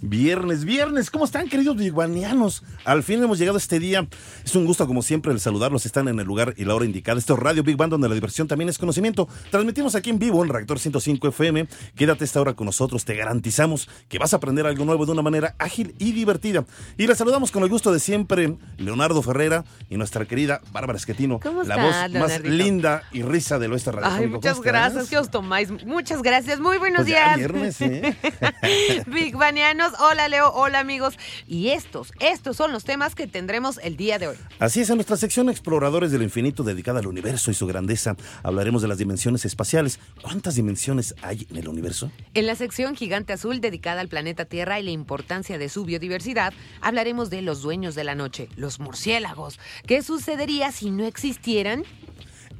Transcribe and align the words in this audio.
Viernes, 0.00 0.64
viernes, 0.64 1.10
¿cómo 1.10 1.24
están 1.24 1.48
queridos 1.48 1.76
biguanianos? 1.76 2.62
Al 2.84 3.02
fin 3.02 3.22
hemos 3.22 3.38
llegado 3.38 3.56
a 3.56 3.60
este 3.60 3.78
día. 3.78 4.06
Es 4.44 4.54
un 4.54 4.66
gusto 4.66 4.86
como 4.86 5.02
siempre 5.02 5.32
el 5.32 5.40
saludarlos. 5.40 5.86
Están 5.86 6.08
en 6.08 6.20
el 6.20 6.26
lugar 6.26 6.54
y 6.56 6.64
la 6.64 6.74
hora 6.74 6.84
indicada. 6.84 7.18
Esto 7.18 7.34
es 7.34 7.40
Radio 7.40 7.62
Big 7.62 7.76
Band 7.76 7.92
donde 7.92 8.08
la 8.08 8.14
diversión 8.14 8.46
también 8.46 8.68
es 8.68 8.76
conocimiento. 8.78 9.28
Transmitimos 9.50 9.94
aquí 9.94 10.10
en 10.10 10.18
vivo 10.18 10.42
en 10.42 10.50
Reactor 10.50 10.78
105 10.78 11.28
FM. 11.28 11.66
Quédate 11.96 12.24
esta 12.24 12.40
hora 12.40 12.54
con 12.54 12.66
nosotros. 12.66 13.04
Te 13.04 13.14
garantizamos 13.14 13.88
que 14.08 14.18
vas 14.18 14.34
a 14.34 14.36
aprender 14.36 14.66
algo 14.66 14.84
nuevo 14.84 15.06
de 15.06 15.12
una 15.12 15.22
manera 15.22 15.54
ágil 15.58 15.94
y 15.98 16.12
divertida. 16.12 16.64
Y 16.98 17.06
les 17.06 17.16
saludamos 17.16 17.50
con 17.50 17.62
el 17.62 17.70
gusto 17.70 17.90
de 17.92 18.00
siempre 18.00 18.56
Leonardo 18.76 19.22
Ferrera 19.22 19.64
y 19.88 19.96
nuestra 19.96 20.26
querida 20.26 20.60
Bárbara 20.72 20.98
Esquetino. 20.98 21.40
¿Cómo 21.40 21.62
la 21.62 21.76
voz 21.76 21.94
más 22.20 22.42
linda 22.42 23.02
y 23.12 23.22
risa 23.22 23.58
del 23.58 23.72
oeste 23.72 23.90
radio. 23.92 24.10
Ay, 24.10 24.26
muchas 24.26 24.60
gracias 24.60 25.08
que 25.08 25.16
os 25.18 25.30
tomáis. 25.30 25.70
Muchas 25.86 26.20
gracias. 26.22 26.60
Muy 26.60 26.78
buenos 26.78 27.02
Pues 27.02 27.08
ya 27.08 27.36
días. 27.36 27.38
viernes, 27.38 27.80
¿eh? 27.80 28.16
Big 29.06 29.36
Banianos, 29.36 29.92
hola 29.98 30.28
Leo, 30.28 30.50
hola 30.52 30.80
amigos. 30.80 31.18
Y 31.46 31.68
estos, 31.70 32.12
estos 32.20 32.56
son 32.56 32.72
los 32.72 32.84
temas 32.84 33.14
que 33.14 33.26
tendremos 33.26 33.78
el 33.82 33.96
día 33.96 34.18
de 34.18 34.28
hoy. 34.28 34.36
Así 34.58 34.80
es, 34.80 34.90
en 34.90 34.96
nuestra 34.96 35.16
sección 35.16 35.48
Exploradores 35.48 36.10
del 36.12 36.22
Infinito 36.22 36.62
dedicada 36.62 37.00
al 37.00 37.06
universo 37.06 37.50
y 37.50 37.54
su 37.54 37.66
grandeza, 37.66 38.16
hablaremos 38.42 38.82
de 38.82 38.88
las 38.88 38.98
dimensiones 38.98 39.44
espaciales. 39.44 39.98
¿Cuántas 40.22 40.54
dimensiones 40.54 41.14
hay 41.22 41.46
en 41.50 41.56
el 41.56 41.68
universo? 41.68 42.10
En 42.34 42.46
la 42.46 42.54
sección 42.54 42.96
Gigante 42.96 43.32
Azul 43.32 43.60
dedicada 43.60 44.00
al 44.00 44.08
planeta 44.08 44.44
Tierra 44.44 44.80
y 44.80 44.82
la 44.82 44.90
importancia 44.90 45.58
de 45.58 45.68
su 45.68 45.84
biodiversidad, 45.84 46.52
hablaremos 46.80 47.30
de 47.30 47.42
los 47.42 47.62
dueños 47.62 47.94
de 47.94 48.04
la 48.04 48.14
noche, 48.14 48.48
los 48.56 48.80
murciélagos. 48.80 49.58
¿Qué 49.86 50.02
sucedería 50.02 50.72
si 50.72 50.90
no 50.90 51.04
existieran? 51.04 51.84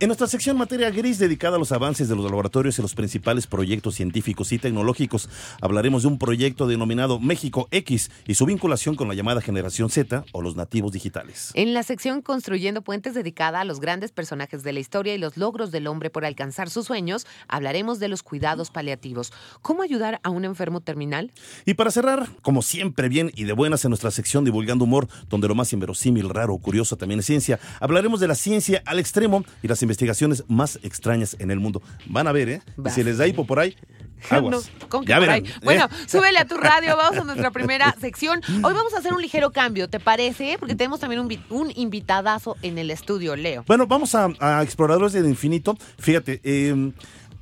En 0.01 0.09
nuestra 0.09 0.27
sección 0.27 0.59
Materia 0.59 0.91
Gris 0.91 1.21
dedicada 1.21 1.55
a 1.55 1.59
los 1.59 1.71
avances 1.71 2.09
de 2.09 2.17
los 2.17 2.25
laboratorios 2.25 2.77
y 2.77 2.83
los 2.83 2.97
principales 2.97 3.47
proyectos 3.47 3.95
científicos 3.95 4.51
y 4.51 4.59
tecnológicos, 4.59 5.29
hablaremos 5.61 6.03
de 6.03 6.09
un 6.09 6.19
proyecto 6.19 6.67
denominado 6.67 7.21
México 7.21 7.69
X 7.71 8.11
y 8.27 8.35
su 8.35 8.45
vinculación 8.45 8.97
con 8.97 9.07
la 9.07 9.15
llamada 9.15 9.41
generación 9.41 9.91
Z 9.91 10.25
o 10.33 10.43
los 10.43 10.57
nativos 10.57 10.91
digitales. 10.91 11.53
En 11.55 11.75
la 11.75 11.85
sección 11.85 12.23
Construyendo 12.23 12.83
Puentes 12.83 13.15
dedicada 13.15 13.61
a 13.61 13.65
los 13.65 13.79
grandes 13.79 14.11
personajes 14.11 14.65
de 14.65 14.73
la 14.73 14.81
historia 14.81 15.15
y 15.15 15.19
los 15.19 15.37
logros 15.37 15.71
del 15.71 15.87
hombre 15.87 16.11
por 16.11 16.25
alcanzar 16.25 16.71
sus 16.71 16.87
sueños, 16.87 17.25
hablaremos 17.47 18.01
de 18.01 18.09
los 18.09 18.25
cuidados 18.25 18.73
paliativos. 18.73 19.33
¿Cómo 19.63 19.83
ayudar 19.83 20.19
a 20.25 20.31
un 20.31 20.45
enfermo 20.45 20.81
terminal? 20.81 21.31
Y 21.67 21.75
para 21.75 21.93
cerrar, 21.93 22.29
como 22.43 22.63
siempre 22.63 23.09
bien 23.09 23.31
y 23.37 23.45
de 23.45 23.53
buenas 23.53 23.85
en 23.85 23.91
nuestra 23.91 24.11
sección 24.11 24.45
Divulgando 24.45 24.87
Humor, 24.87 25.07
donde 25.29 25.47
lo 25.47 25.55
más 25.55 25.73
inverosímil, 25.73 26.31
raro, 26.31 26.59
curioso 26.59 26.97
también 26.97 27.21
es 27.21 27.27
ciencia, 27.27 27.61
hablaremos 27.79 28.19
de 28.19 28.27
la 28.27 28.35
ciencia 28.35 28.83
al 28.87 28.99
extremo 28.99 29.45
y 29.63 29.69
las 29.69 29.84
investigaciones 29.85 30.43
más 30.49 30.79
extrañas 30.83 31.37
en 31.39 31.51
el 31.53 31.61
mundo. 31.61 31.81
Van 32.07 32.27
a 32.27 32.33
ver, 32.33 32.49
¿eh? 32.49 32.63
Y 32.85 32.91
si 32.91 33.05
les 33.05 33.19
da 33.19 33.27
hipo 33.29 33.47
por 33.47 33.61
ahí, 33.61 33.77
aguas. 34.31 34.71
No, 34.81 34.89
¿cómo 34.89 35.05
que 35.05 35.11
ya 35.11 35.19
verán. 35.21 35.47
¿eh? 35.47 35.51
Bueno, 35.63 35.89
súbele 36.09 36.39
a 36.39 36.45
tu 36.47 36.57
radio, 36.57 36.97
vamos 36.97 37.21
a 37.21 37.25
nuestra 37.25 37.51
primera 37.51 37.95
sección. 38.01 38.41
Hoy 38.63 38.73
vamos 38.75 38.93
a 38.95 38.99
hacer 38.99 39.13
un 39.15 39.23
ligero 39.23 39.53
cambio, 39.53 39.89
¿te 39.89 40.01
parece? 40.01 40.57
Porque 40.59 40.75
tenemos 40.75 40.99
también 41.01 41.21
un, 41.21 41.29
vi- 41.29 41.43
un 41.51 41.71
invitadazo 41.77 42.57
en 42.63 42.79
el 42.79 42.91
estudio, 42.91 43.37
Leo. 43.37 43.65
Bueno, 43.67 43.87
vamos 43.87 44.15
a, 44.15 44.29
a 44.41 44.63
Exploradores 44.63 45.13
del 45.13 45.27
Infinito. 45.27 45.77
Fíjate, 45.99 46.41
eh, 46.43 46.93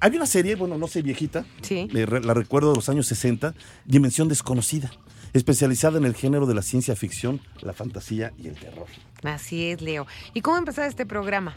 hay 0.00 0.16
una 0.16 0.26
serie, 0.26 0.56
bueno, 0.56 0.76
no 0.78 0.88
sé, 0.88 1.00
viejita, 1.02 1.44
Sí. 1.62 1.88
eh, 1.94 2.06
la 2.22 2.34
recuerdo 2.34 2.70
de 2.70 2.76
los 2.76 2.88
años 2.88 3.06
60, 3.06 3.54
Dimensión 3.84 4.26
Desconocida, 4.28 4.90
especializada 5.32 5.98
en 5.98 6.04
el 6.04 6.14
género 6.14 6.46
de 6.46 6.54
la 6.54 6.62
ciencia 6.62 6.96
ficción, 6.96 7.40
la 7.60 7.72
fantasía 7.72 8.32
y 8.38 8.48
el 8.48 8.54
terror. 8.54 8.86
Así 9.22 9.66
es, 9.66 9.80
Leo. 9.80 10.06
¿Y 10.34 10.40
cómo 10.40 10.58
empezó 10.58 10.82
este 10.82 11.06
programa? 11.06 11.54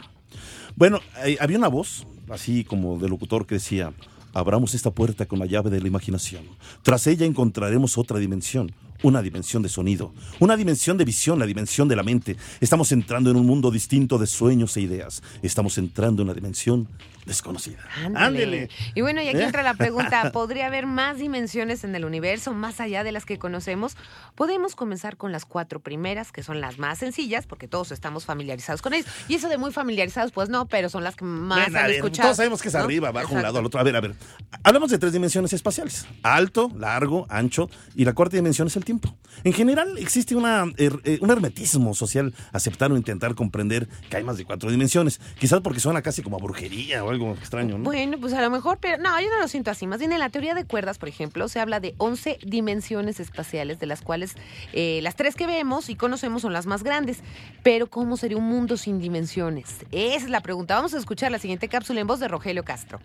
Bueno, 0.74 1.00
eh, 1.24 1.36
había 1.40 1.58
una 1.58 1.68
voz, 1.68 2.06
así 2.30 2.64
como 2.64 2.98
de 2.98 3.08
locutor, 3.08 3.46
que 3.46 3.56
decía, 3.56 3.92
abramos 4.34 4.74
esta 4.74 4.90
puerta 4.90 5.26
con 5.26 5.38
la 5.38 5.46
llave 5.46 5.70
de 5.70 5.80
la 5.80 5.88
imaginación. 5.88 6.44
Tras 6.82 7.06
ella 7.06 7.26
encontraremos 7.26 7.96
otra 7.96 8.18
dimensión, 8.18 8.72
una 9.02 9.22
dimensión 9.22 9.62
de 9.62 9.68
sonido, 9.68 10.12
una 10.40 10.56
dimensión 10.56 10.96
de 10.98 11.04
visión, 11.04 11.38
la 11.38 11.46
dimensión 11.46 11.88
de 11.88 11.96
la 11.96 12.02
mente. 12.02 12.36
Estamos 12.60 12.92
entrando 12.92 13.30
en 13.30 13.36
un 13.36 13.46
mundo 13.46 13.70
distinto 13.70 14.18
de 14.18 14.26
sueños 14.26 14.76
e 14.76 14.82
ideas. 14.82 15.22
Estamos 15.42 15.78
entrando 15.78 16.22
en 16.22 16.28
una 16.28 16.34
dimensión 16.34 16.88
desconocida. 17.26 17.78
Ándele. 18.14 18.70
Y 18.94 19.02
bueno, 19.02 19.20
y 19.20 19.28
aquí 19.28 19.38
¿Eh? 19.38 19.44
entra 19.44 19.62
la 19.62 19.74
pregunta, 19.74 20.30
¿podría 20.32 20.66
haber 20.66 20.86
más 20.86 21.18
dimensiones 21.18 21.84
en 21.84 21.94
el 21.94 22.04
universo, 22.04 22.54
más 22.54 22.80
allá 22.80 23.04
de 23.04 23.12
las 23.12 23.24
que 23.26 23.38
conocemos? 23.38 23.96
Podemos 24.34 24.74
comenzar 24.76 25.16
con 25.16 25.32
las 25.32 25.44
cuatro 25.44 25.80
primeras, 25.80 26.32
que 26.32 26.42
son 26.42 26.60
las 26.60 26.78
más 26.78 26.98
sencillas, 26.98 27.46
porque 27.46 27.68
todos 27.68 27.90
estamos 27.92 28.24
familiarizados 28.24 28.80
con 28.82 28.94
ellas. 28.94 29.06
Y 29.28 29.34
eso 29.34 29.48
de 29.48 29.58
muy 29.58 29.72
familiarizados, 29.72 30.32
pues 30.32 30.48
no, 30.48 30.66
pero 30.66 30.88
son 30.88 31.04
las 31.04 31.16
que 31.16 31.24
más 31.24 31.58
a 31.74 31.80
han 31.80 31.86
ver, 31.86 31.90
escuchado. 31.96 32.28
Todos 32.28 32.36
sabemos 32.38 32.62
que 32.62 32.68
es 32.68 32.74
¿no? 32.74 32.80
arriba, 32.80 33.08
abajo, 33.08 33.34
un 33.34 33.42
lado, 33.42 33.58
al 33.58 33.66
otro. 33.66 33.80
A 33.80 33.82
ver, 33.82 33.96
a 33.96 34.00
ver. 34.00 34.14
Hablamos 34.62 34.90
de 34.90 34.98
tres 34.98 35.12
dimensiones 35.12 35.52
espaciales: 35.52 36.06
alto, 36.22 36.70
largo, 36.76 37.26
ancho, 37.28 37.68
y 37.94 38.04
la 38.04 38.12
cuarta 38.12 38.36
dimensión 38.36 38.68
es 38.68 38.76
el 38.76 38.84
tiempo. 38.84 39.16
En 39.44 39.52
general, 39.52 39.98
existe 39.98 40.34
una, 40.36 40.64
her- 40.64 41.00
eh, 41.04 41.18
un 41.20 41.30
hermetismo 41.30 41.94
social 41.94 42.32
aceptar 42.52 42.92
o 42.92 42.96
intentar 42.96 43.34
comprender 43.34 43.88
que 44.08 44.16
hay 44.16 44.24
más 44.24 44.36
de 44.36 44.44
cuatro 44.44 44.70
dimensiones. 44.70 45.20
Quizás 45.38 45.60
porque 45.60 45.80
suena 45.80 46.02
casi 46.02 46.22
como 46.22 46.36
a 46.36 46.40
brujería 46.40 47.02
o 47.04 47.10
algo 47.10 47.15
extraño, 47.32 47.78
¿no? 47.78 47.84
Bueno, 47.84 48.18
pues 48.20 48.32
a 48.32 48.42
lo 48.42 48.50
mejor, 48.50 48.78
pero 48.80 49.02
no, 49.02 49.20
yo 49.20 49.28
no 49.30 49.40
lo 49.40 49.48
siento 49.48 49.70
así. 49.70 49.86
Más 49.86 49.98
bien 49.98 50.12
en 50.12 50.18
la 50.18 50.28
teoría 50.28 50.54
de 50.54 50.64
cuerdas, 50.64 50.98
por 50.98 51.08
ejemplo, 51.08 51.48
se 51.48 51.60
habla 51.60 51.80
de 51.80 51.94
11 51.98 52.38
dimensiones 52.42 53.20
espaciales, 53.20 53.78
de 53.78 53.86
las 53.86 54.02
cuales 54.02 54.34
eh, 54.72 55.00
las 55.02 55.16
tres 55.16 55.34
que 55.34 55.46
vemos 55.46 55.88
y 55.88 55.96
conocemos 55.96 56.42
son 56.42 56.52
las 56.52 56.66
más 56.66 56.82
grandes. 56.82 57.18
Pero 57.62 57.88
¿cómo 57.88 58.16
sería 58.16 58.36
un 58.36 58.44
mundo 58.44 58.76
sin 58.76 59.00
dimensiones? 59.00 59.76
Esa 59.90 60.24
es 60.24 60.30
la 60.30 60.40
pregunta. 60.40 60.76
Vamos 60.76 60.94
a 60.94 60.98
escuchar 60.98 61.32
la 61.32 61.38
siguiente 61.38 61.68
cápsula 61.68 62.00
en 62.00 62.06
voz 62.06 62.20
de 62.20 62.28
Rogelio 62.28 62.64
Castro. 62.64 63.00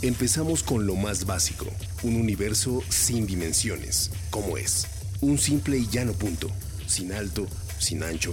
Empezamos 0.00 0.62
con 0.62 0.86
lo 0.86 0.94
más 0.94 1.26
básico, 1.26 1.66
un 2.04 2.14
universo 2.14 2.82
sin 2.88 3.26
dimensiones, 3.26 4.12
como 4.30 4.56
es. 4.56 4.86
Un 5.20 5.38
simple 5.38 5.76
y 5.76 5.88
llano 5.88 6.12
punto, 6.12 6.48
sin 6.86 7.12
alto, 7.12 7.48
sin 7.80 8.04
ancho, 8.04 8.32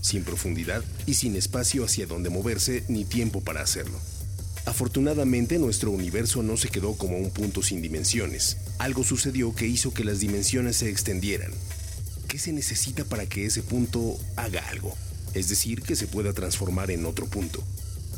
sin 0.00 0.24
profundidad 0.24 0.82
y 1.06 1.14
sin 1.14 1.36
espacio 1.36 1.84
hacia 1.84 2.06
donde 2.06 2.30
moverse 2.30 2.84
ni 2.88 3.04
tiempo 3.04 3.40
para 3.40 3.62
hacerlo. 3.62 3.98
Afortunadamente 4.66 5.58
nuestro 5.58 5.90
universo 5.90 6.42
no 6.42 6.56
se 6.56 6.68
quedó 6.68 6.96
como 6.96 7.18
un 7.18 7.30
punto 7.30 7.62
sin 7.62 7.82
dimensiones. 7.82 8.56
Algo 8.78 9.04
sucedió 9.04 9.54
que 9.54 9.66
hizo 9.66 9.92
que 9.92 10.04
las 10.04 10.20
dimensiones 10.20 10.76
se 10.76 10.88
extendieran. 10.88 11.52
¿Qué 12.28 12.38
se 12.38 12.52
necesita 12.52 13.04
para 13.04 13.26
que 13.26 13.46
ese 13.46 13.62
punto 13.62 14.18
haga 14.36 14.66
algo? 14.68 14.96
Es 15.34 15.48
decir, 15.48 15.82
que 15.82 15.96
se 15.96 16.06
pueda 16.06 16.32
transformar 16.32 16.90
en 16.90 17.04
otro 17.04 17.26
punto 17.26 17.62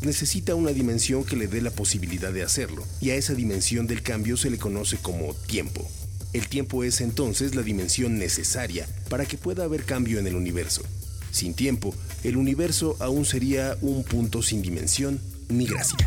necesita 0.02 0.54
una 0.54 0.72
dimensión 0.72 1.24
que 1.24 1.36
le 1.36 1.48
dé 1.48 1.60
la 1.60 1.70
posibilidad 1.70 2.32
de 2.32 2.42
hacerlo, 2.42 2.84
y 3.00 3.10
a 3.10 3.16
esa 3.16 3.34
dimensión 3.34 3.86
del 3.86 4.02
cambio 4.02 4.36
se 4.36 4.50
le 4.50 4.58
conoce 4.58 4.96
como 4.98 5.34
tiempo. 5.34 5.86
El 6.32 6.48
tiempo 6.48 6.84
es 6.84 7.00
entonces 7.00 7.54
la 7.54 7.62
dimensión 7.62 8.18
necesaria 8.18 8.86
para 9.08 9.24
que 9.24 9.38
pueda 9.38 9.64
haber 9.64 9.84
cambio 9.84 10.18
en 10.18 10.26
el 10.26 10.36
universo. 10.36 10.82
Sin 11.30 11.54
tiempo, 11.54 11.94
el 12.24 12.36
universo 12.36 12.96
aún 13.00 13.24
sería 13.24 13.76
un 13.80 14.04
punto 14.04 14.42
sin 14.42 14.62
dimensión 14.62 15.20
ni 15.48 15.66
gracia. 15.66 16.06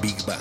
Big 0.00 0.16
Bang. 0.26 0.40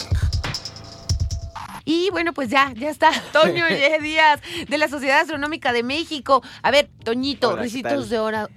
Y 1.85 2.09
bueno, 2.09 2.33
pues 2.33 2.49
ya, 2.49 2.73
ya 2.75 2.89
está. 2.89 3.11
Toño 3.31 3.67
Ye 3.69 3.99
Díaz, 4.01 4.41
de 4.67 4.77
la 4.77 4.87
Sociedad 4.87 5.21
Astronómica 5.21 5.71
de 5.71 5.83
México. 5.83 6.43
A 6.63 6.71
ver, 6.71 6.89
Toñito, 7.05 7.49
Hola, 7.49 7.57
¿qué 7.57 7.63
risitos 7.63 8.09
de 8.09 8.19
hora. 8.19 8.49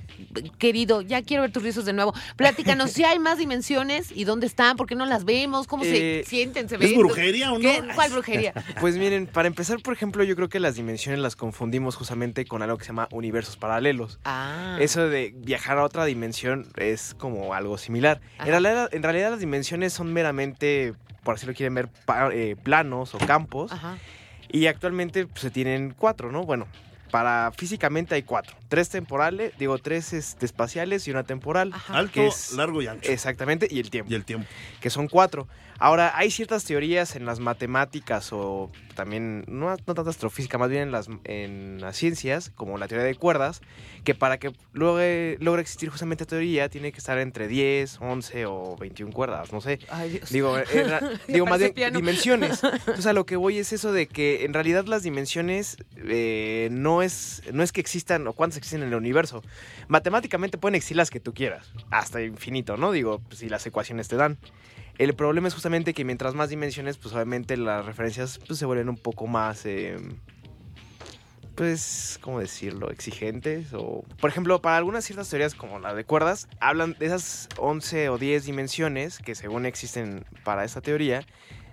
Querido, 0.58 1.00
ya 1.02 1.22
quiero 1.22 1.42
ver 1.42 1.52
tus 1.52 1.62
rizos 1.62 1.84
de 1.84 1.92
nuevo. 1.92 2.12
Platícanos 2.36 2.90
si 2.92 3.04
hay 3.04 3.18
más 3.20 3.38
dimensiones 3.38 4.10
y 4.12 4.24
dónde 4.24 4.46
están, 4.46 4.76
por 4.76 4.86
qué 4.88 4.94
no 4.96 5.06
las 5.06 5.24
vemos, 5.24 5.66
cómo 5.68 5.84
se 5.84 6.20
Eh, 6.20 6.24
sienten, 6.24 6.68
se 6.68 6.74
¿Es 6.74 6.80
ven. 6.80 6.98
brujería 6.98 7.52
o 7.52 7.54
no? 7.54 7.60
¿Qué? 7.60 7.82
¿Cuál 7.94 8.10
brujería? 8.10 8.52
Pues 8.80 8.96
miren, 8.96 9.26
para 9.26 9.46
empezar, 9.48 9.80
por 9.80 9.92
ejemplo, 9.94 10.24
yo 10.24 10.34
creo 10.34 10.48
que 10.48 10.58
las 10.60 10.74
dimensiones 10.74 11.20
las 11.20 11.36
confundimos 11.36 11.94
justamente 11.94 12.44
con 12.46 12.62
algo 12.62 12.76
que 12.78 12.84
se 12.84 12.88
llama 12.88 13.08
universos 13.12 13.56
paralelos. 13.56 14.18
Ah. 14.24 14.76
Eso 14.80 15.08
de 15.08 15.32
viajar 15.36 15.78
a 15.78 15.84
otra 15.84 16.04
dimensión 16.04 16.66
es 16.76 17.14
como 17.14 17.54
algo 17.54 17.78
similar. 17.78 18.20
En 18.40 18.46
realidad, 18.46 18.88
en 18.92 19.02
realidad 19.04 19.30
las 19.30 19.40
dimensiones 19.40 19.92
son 19.92 20.12
meramente, 20.12 20.94
por 21.22 21.36
así 21.36 21.46
lo 21.46 21.54
quieren 21.54 21.74
ver, 21.74 21.88
pa- 22.06 22.30
eh, 22.32 22.56
planos 22.60 23.14
o 23.14 23.18
campos. 23.18 23.70
Ajá. 23.72 23.98
Y 24.50 24.66
actualmente 24.66 25.26
pues, 25.26 25.40
se 25.42 25.50
tienen 25.50 25.94
cuatro, 25.96 26.32
¿no? 26.32 26.42
Bueno, 26.44 26.66
para 27.10 27.50
físicamente 27.56 28.14
hay 28.14 28.22
cuatro. 28.22 28.56
Tres 28.68 28.88
temporales, 28.88 29.52
digo, 29.58 29.78
tres 29.78 30.12
este, 30.12 30.46
espaciales 30.46 31.06
y 31.08 31.10
una 31.10 31.24
temporal. 31.24 31.72
Ajá. 31.74 31.96
Alto, 31.98 32.12
que 32.12 32.26
es- 32.26 32.52
largo 32.52 32.82
y 32.82 32.86
ancho. 32.86 33.10
Exactamente, 33.10 33.66
y 33.70 33.80
el 33.80 33.90
tiempo, 33.90 34.10
Y 34.12 34.14
el 34.14 34.24
tiempo. 34.24 34.46
que 34.80 34.90
son 34.90 35.08
cuatro. 35.08 35.48
Ahora, 35.80 36.12
hay 36.16 36.30
ciertas 36.30 36.64
teorías 36.64 37.14
en 37.14 37.24
las 37.24 37.38
matemáticas 37.40 38.32
o 38.32 38.70
también, 38.96 39.44
no, 39.46 39.70
no 39.70 39.76
tanto 39.94 40.10
astrofísica, 40.10 40.58
más 40.58 40.68
bien 40.70 40.82
en 40.82 40.90
las, 40.92 41.08
en 41.22 41.80
las 41.80 41.96
ciencias, 41.96 42.50
como 42.56 42.78
la 42.78 42.88
teoría 42.88 43.06
de 43.06 43.14
cuerdas, 43.14 43.60
que 44.02 44.12
para 44.14 44.38
que 44.38 44.52
logre, 44.72 45.36
logre 45.40 45.62
existir 45.62 45.88
justamente 45.88 46.26
teoría 46.26 46.68
tiene 46.68 46.90
que 46.90 46.98
estar 46.98 47.16
entre 47.18 47.46
10, 47.46 47.98
11 48.00 48.46
o 48.46 48.76
21 48.76 49.12
cuerdas, 49.12 49.52
no 49.52 49.60
sé. 49.60 49.78
Ay, 49.88 50.10
Dios. 50.10 50.30
Digo, 50.30 50.58
era- 50.58 51.00
digo 51.28 51.46
más 51.46 51.60
bien 51.60 51.72
piano. 51.74 51.96
dimensiones. 51.98 52.62
Entonces 52.64 53.06
a 53.06 53.12
lo 53.12 53.24
que 53.24 53.36
voy 53.36 53.58
es 53.58 53.72
eso 53.72 53.92
de 53.92 54.08
que 54.08 54.44
en 54.44 54.54
realidad 54.54 54.84
las 54.86 55.04
dimensiones 55.04 55.76
eh, 55.96 56.68
no, 56.72 57.02
es, 57.02 57.42
no 57.52 57.62
es 57.62 57.70
que 57.70 57.80
existan 57.80 58.26
o 58.26 58.32
cuántas 58.32 58.56
existen 58.58 58.82
en 58.82 58.88
el 58.88 58.94
universo. 58.96 59.42
Matemáticamente 59.86 60.58
pueden 60.58 60.74
existir 60.74 60.96
las 60.96 61.10
que 61.10 61.20
tú 61.20 61.32
quieras, 61.34 61.72
hasta 61.90 62.20
infinito, 62.20 62.76
¿no? 62.76 62.90
Digo, 62.90 63.22
si 63.30 63.48
las 63.48 63.64
ecuaciones 63.64 64.08
te 64.08 64.16
dan. 64.16 64.38
El 64.98 65.14
problema 65.14 65.46
es 65.48 65.54
justamente 65.54 65.94
que 65.94 66.04
mientras 66.04 66.34
más 66.34 66.48
dimensiones, 66.50 66.96
pues 66.98 67.14
obviamente 67.14 67.56
las 67.56 67.86
referencias 67.86 68.38
pues, 68.46 68.58
se 68.58 68.66
vuelven 68.66 68.88
un 68.88 68.96
poco 68.96 69.26
más... 69.26 69.64
eh, 69.64 69.96
pues, 71.54 72.18
¿cómo 72.22 72.38
decirlo? 72.38 72.90
Exigentes. 72.90 73.72
O, 73.74 74.04
por 74.20 74.30
ejemplo, 74.30 74.60
para 74.62 74.76
algunas 74.76 75.04
ciertas 75.04 75.28
teorías, 75.28 75.54
como 75.54 75.80
la 75.80 75.94
de 75.94 76.04
cuerdas, 76.04 76.48
hablan 76.60 76.94
de 76.98 77.06
esas 77.06 77.48
11 77.58 78.08
o 78.10 78.18
10 78.18 78.44
dimensiones 78.46 79.18
que 79.18 79.34
según 79.34 79.66
existen 79.66 80.24
para 80.44 80.64
esta 80.64 80.80
teoría, 80.80 81.24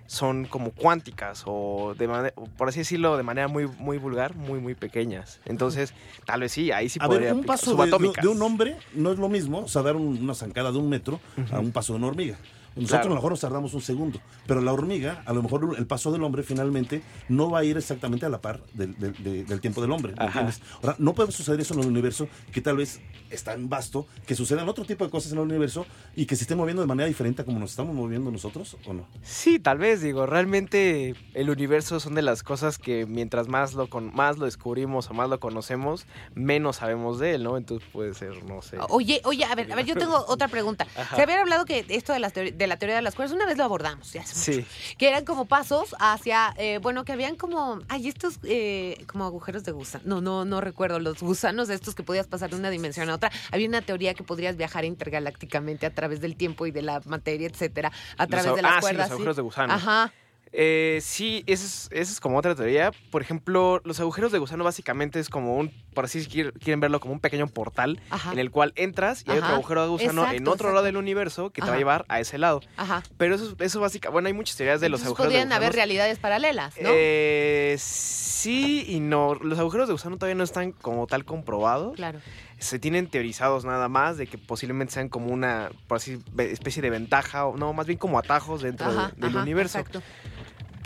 son 0.08 0.44
como 0.44 0.70
cuánticas 0.72 1.42
o, 1.46 1.94
de 1.98 2.32
por 2.56 2.68
así 2.68 2.80
decirlo, 2.80 3.16
de 3.16 3.22
manera 3.24 3.46
muy, 3.48 3.66
muy 3.66 3.98
vulgar, 3.98 4.34
muy, 4.36 4.60
muy 4.60 4.74
pequeñas. 4.74 5.40
Entonces, 5.44 5.94
tal 6.24 6.40
vez 6.40 6.52
sí, 6.52 6.70
ahí 6.72 6.88
sí 6.88 6.98
A 7.00 7.06
podría 7.06 7.28
ver, 7.28 7.34
un 7.34 7.44
paso 7.44 7.70
de, 7.76 7.90
de- 8.22 8.28
un 8.28 8.42
hombre 8.42 8.76
no 8.94 9.12
es 9.12 9.18
lo 9.18 9.28
mismo, 9.28 9.60
o 9.60 9.68
sea, 9.68 9.82
dar 9.82 9.96
un- 9.96 10.18
una 10.20 10.34
zancada 10.34 10.70
de 10.72 10.78
un 10.78 10.88
metro 10.88 11.20
a 11.52 11.58
un 11.60 11.70
paso 11.72 11.92
de 11.92 11.98
una 11.98 12.08
hormiga. 12.08 12.36
Nosotros 12.76 12.90
Claro. 12.90 13.06
a 13.06 13.08
lo 13.08 13.14
mejor 13.16 13.30
nos 13.32 13.40
tardamos 13.40 13.74
un 13.74 13.80
segundo, 13.80 14.20
pero 14.46 14.60
la 14.60 14.72
hormiga, 14.72 15.22
a 15.26 15.32
lo 15.32 15.42
mejor 15.42 15.74
el 15.78 15.86
paso 15.86 16.12
del 16.12 16.22
hombre 16.22 16.42
finalmente 16.42 17.02
no 17.28 17.50
va 17.50 17.60
a 17.60 17.64
ir 17.64 17.76
exactamente 17.76 18.26
a 18.26 18.28
la 18.28 18.40
par 18.40 18.60
del, 18.74 18.96
del- 18.98 19.14
de- 19.24 19.44
del 19.44 19.60
tiempo 19.60 19.80
del 19.80 19.90
hombre. 19.92 20.12
¿me 20.12 20.24
Ajá. 20.24 20.40
entiendes? 20.40 20.60
Ahora, 20.82 20.94
no 20.98 21.14
puede 21.14 21.32
suceder 21.32 21.58
eso 21.60 21.74
en 21.74 21.80
el 21.80 21.86
universo, 21.86 22.28
que 22.52 22.60
tal 22.60 22.76
vez 22.76 23.00
es 23.30 23.42
tan 23.42 23.68
vasto, 23.68 24.06
que 24.26 24.34
sucedan 24.36 24.68
otro 24.68 24.84
tipo 24.84 25.04
de 25.04 25.10
cosas 25.10 25.32
en 25.32 25.38
el 25.38 25.44
universo 25.44 25.86
y 26.14 26.26
que 26.26 26.36
se 26.36 26.44
estén 26.44 26.58
moviendo 26.58 26.82
de 26.82 26.86
manera 26.86 27.08
diferente 27.08 27.42
a 27.42 27.44
como 27.44 27.58
nos 27.58 27.70
estamos 27.70 27.94
moviendo 27.94 28.30
nosotros, 28.30 28.76
¿o 28.86 28.92
no? 28.92 29.06
Sí, 29.22 29.58
tal 29.58 29.78
vez, 29.78 30.00
digo, 30.02 30.26
realmente 30.26 31.14
el 31.34 31.50
universo 31.50 31.98
son 31.98 32.14
de 32.14 32.22
las 32.22 32.42
cosas 32.42 32.78
que 32.78 33.06
mientras 33.06 33.48
más 33.48 33.74
lo 33.74 33.88
con 33.88 34.14
más 34.14 34.38
lo 34.38 34.44
descubrimos 34.44 35.10
o 35.10 35.14
más 35.14 35.28
lo 35.28 35.40
conocemos, 35.40 36.06
menos 36.34 36.76
sabemos 36.76 37.18
de 37.18 37.34
él, 37.34 37.42
¿no? 37.44 37.56
Entonces 37.56 37.88
puede 37.92 38.14
ser, 38.14 38.44
no 38.44 38.62
sé. 38.62 38.76
Oye, 38.90 39.20
oye, 39.24 39.44
a 39.44 39.54
ver, 39.54 39.72
a 39.72 39.76
ver, 39.76 39.86
yo 39.86 39.94
tengo 39.96 40.16
otra 40.28 40.48
pregunta. 40.48 40.86
Ajá. 40.96 41.16
Se 41.16 41.22
había 41.22 41.40
hablado 41.40 41.64
que 41.64 41.84
esto 41.88 42.12
de 42.12 42.18
la, 42.20 42.30
teoría, 42.30 42.52
de 42.66 42.68
la 42.68 42.76
teoría 42.78 42.96
de 42.96 43.02
las 43.02 43.14
cuerdas, 43.14 43.34
una 43.34 43.46
vez 43.46 43.56
lo 43.56 43.64
abordamos, 43.64 44.12
ya 44.12 44.22
hace 44.22 44.52
mucho, 44.52 44.66
Sí. 44.68 44.94
que 44.98 45.08
eran 45.08 45.24
como 45.24 45.46
pasos 45.46 45.94
hacia, 45.98 46.52
eh, 46.58 46.78
bueno, 46.82 47.04
que 47.04 47.12
habían 47.12 47.36
como, 47.36 47.80
ay, 47.88 48.08
estos 48.08 48.38
eh, 48.44 49.04
como 49.06 49.24
agujeros 49.24 49.62
de 49.64 49.72
gusano, 49.72 50.02
no, 50.04 50.20
no, 50.20 50.44
no 50.44 50.60
recuerdo, 50.60 50.98
los 50.98 51.20
gusanos 51.20 51.68
estos 51.68 51.94
que 51.94 52.02
podías 52.02 52.26
pasar 52.26 52.50
de 52.50 52.56
una 52.56 52.70
dimensión 52.70 53.08
a 53.10 53.14
otra. 53.14 53.30
Había 53.52 53.68
una 53.68 53.82
teoría 53.82 54.14
que 54.14 54.24
podrías 54.24 54.56
viajar 54.56 54.84
intergalácticamente 54.84 55.86
a 55.86 55.90
través 55.94 56.20
del 56.20 56.36
tiempo 56.36 56.66
y 56.66 56.70
de 56.72 56.82
la 56.82 57.00
materia, 57.06 57.46
etcétera, 57.48 57.92
a 58.18 58.26
través 58.26 58.54
de 58.54 58.62
las 58.62 58.72
ah, 58.72 58.74
sí, 58.76 58.80
cuerdas. 58.80 59.06
los 59.08 59.12
agujeros 59.12 59.36
de 59.36 59.42
gusano. 59.42 59.72
Ajá. 59.72 60.12
Eh, 60.58 61.00
sí, 61.02 61.44
esa 61.46 61.88
es, 61.90 62.18
como 62.18 62.38
otra 62.38 62.54
teoría. 62.54 62.90
Por 63.10 63.20
ejemplo, 63.20 63.82
los 63.84 64.00
agujeros 64.00 64.32
de 64.32 64.38
gusano 64.38 64.64
básicamente 64.64 65.20
es 65.20 65.28
como 65.28 65.54
un, 65.56 65.70
por 65.92 66.06
así 66.06 66.22
si 66.24 66.30
quier- 66.30 66.54
quieren 66.54 66.80
verlo, 66.80 66.98
como 66.98 67.12
un 67.12 67.20
pequeño 67.20 67.46
portal 67.46 68.00
Ajá. 68.08 68.32
en 68.32 68.38
el 68.38 68.50
cual 68.50 68.72
entras 68.74 69.22
y 69.26 69.30
hay 69.32 69.38
otro 69.38 69.50
agujero 69.52 69.82
de 69.82 69.88
gusano 69.88 70.22
en 70.24 70.28
Exacto, 70.30 70.50
otro 70.52 70.72
lado 70.72 70.82
del 70.86 70.96
universo 70.96 71.50
que 71.50 71.60
te 71.60 71.68
va 71.68 71.74
a 71.74 71.78
llevar 71.78 72.06
a 72.08 72.20
ese 72.20 72.38
lado. 72.38 72.62
Ajá. 72.78 73.02
Pero 73.18 73.34
eso, 73.34 73.54
eso 73.60 73.80
básicamente, 73.80 74.12
bueno, 74.14 74.28
hay 74.28 74.32
muchas 74.32 74.56
teorías 74.56 74.80
de 74.80 74.88
los 74.88 75.04
agujeros 75.04 75.30
de 75.30 75.38
podrían 75.40 75.52
haber 75.52 75.74
realidades 75.74 76.18
paralelas, 76.18 76.74
¿no? 76.80 76.88
Eh, 76.90 77.76
sí 77.78 78.84
y 78.88 79.00
no. 79.00 79.34
Los 79.34 79.58
agujeros 79.58 79.88
de 79.88 79.92
gusano 79.92 80.16
todavía 80.16 80.36
no 80.36 80.44
están 80.44 80.72
como 80.72 81.06
tal 81.06 81.26
comprobados. 81.26 81.96
claro. 81.96 82.18
Se 82.58 82.78
tienen 82.78 83.06
teorizados 83.08 83.66
nada 83.66 83.86
más 83.90 84.16
de 84.16 84.26
que 84.26 84.38
posiblemente 84.38 84.94
sean 84.94 85.10
como 85.10 85.26
una 85.26 85.68
por 85.88 85.98
así, 85.98 86.18
especie 86.38 86.80
de 86.80 86.88
ventaja, 86.88 87.44
o 87.44 87.58
no, 87.58 87.74
más 87.74 87.86
bien 87.86 87.98
como 87.98 88.18
atajos 88.18 88.62
dentro 88.62 88.90
de- 88.90 89.12
del 89.16 89.28
ajá, 89.28 89.42
universo. 89.42 89.78
Exacto. 89.78 90.00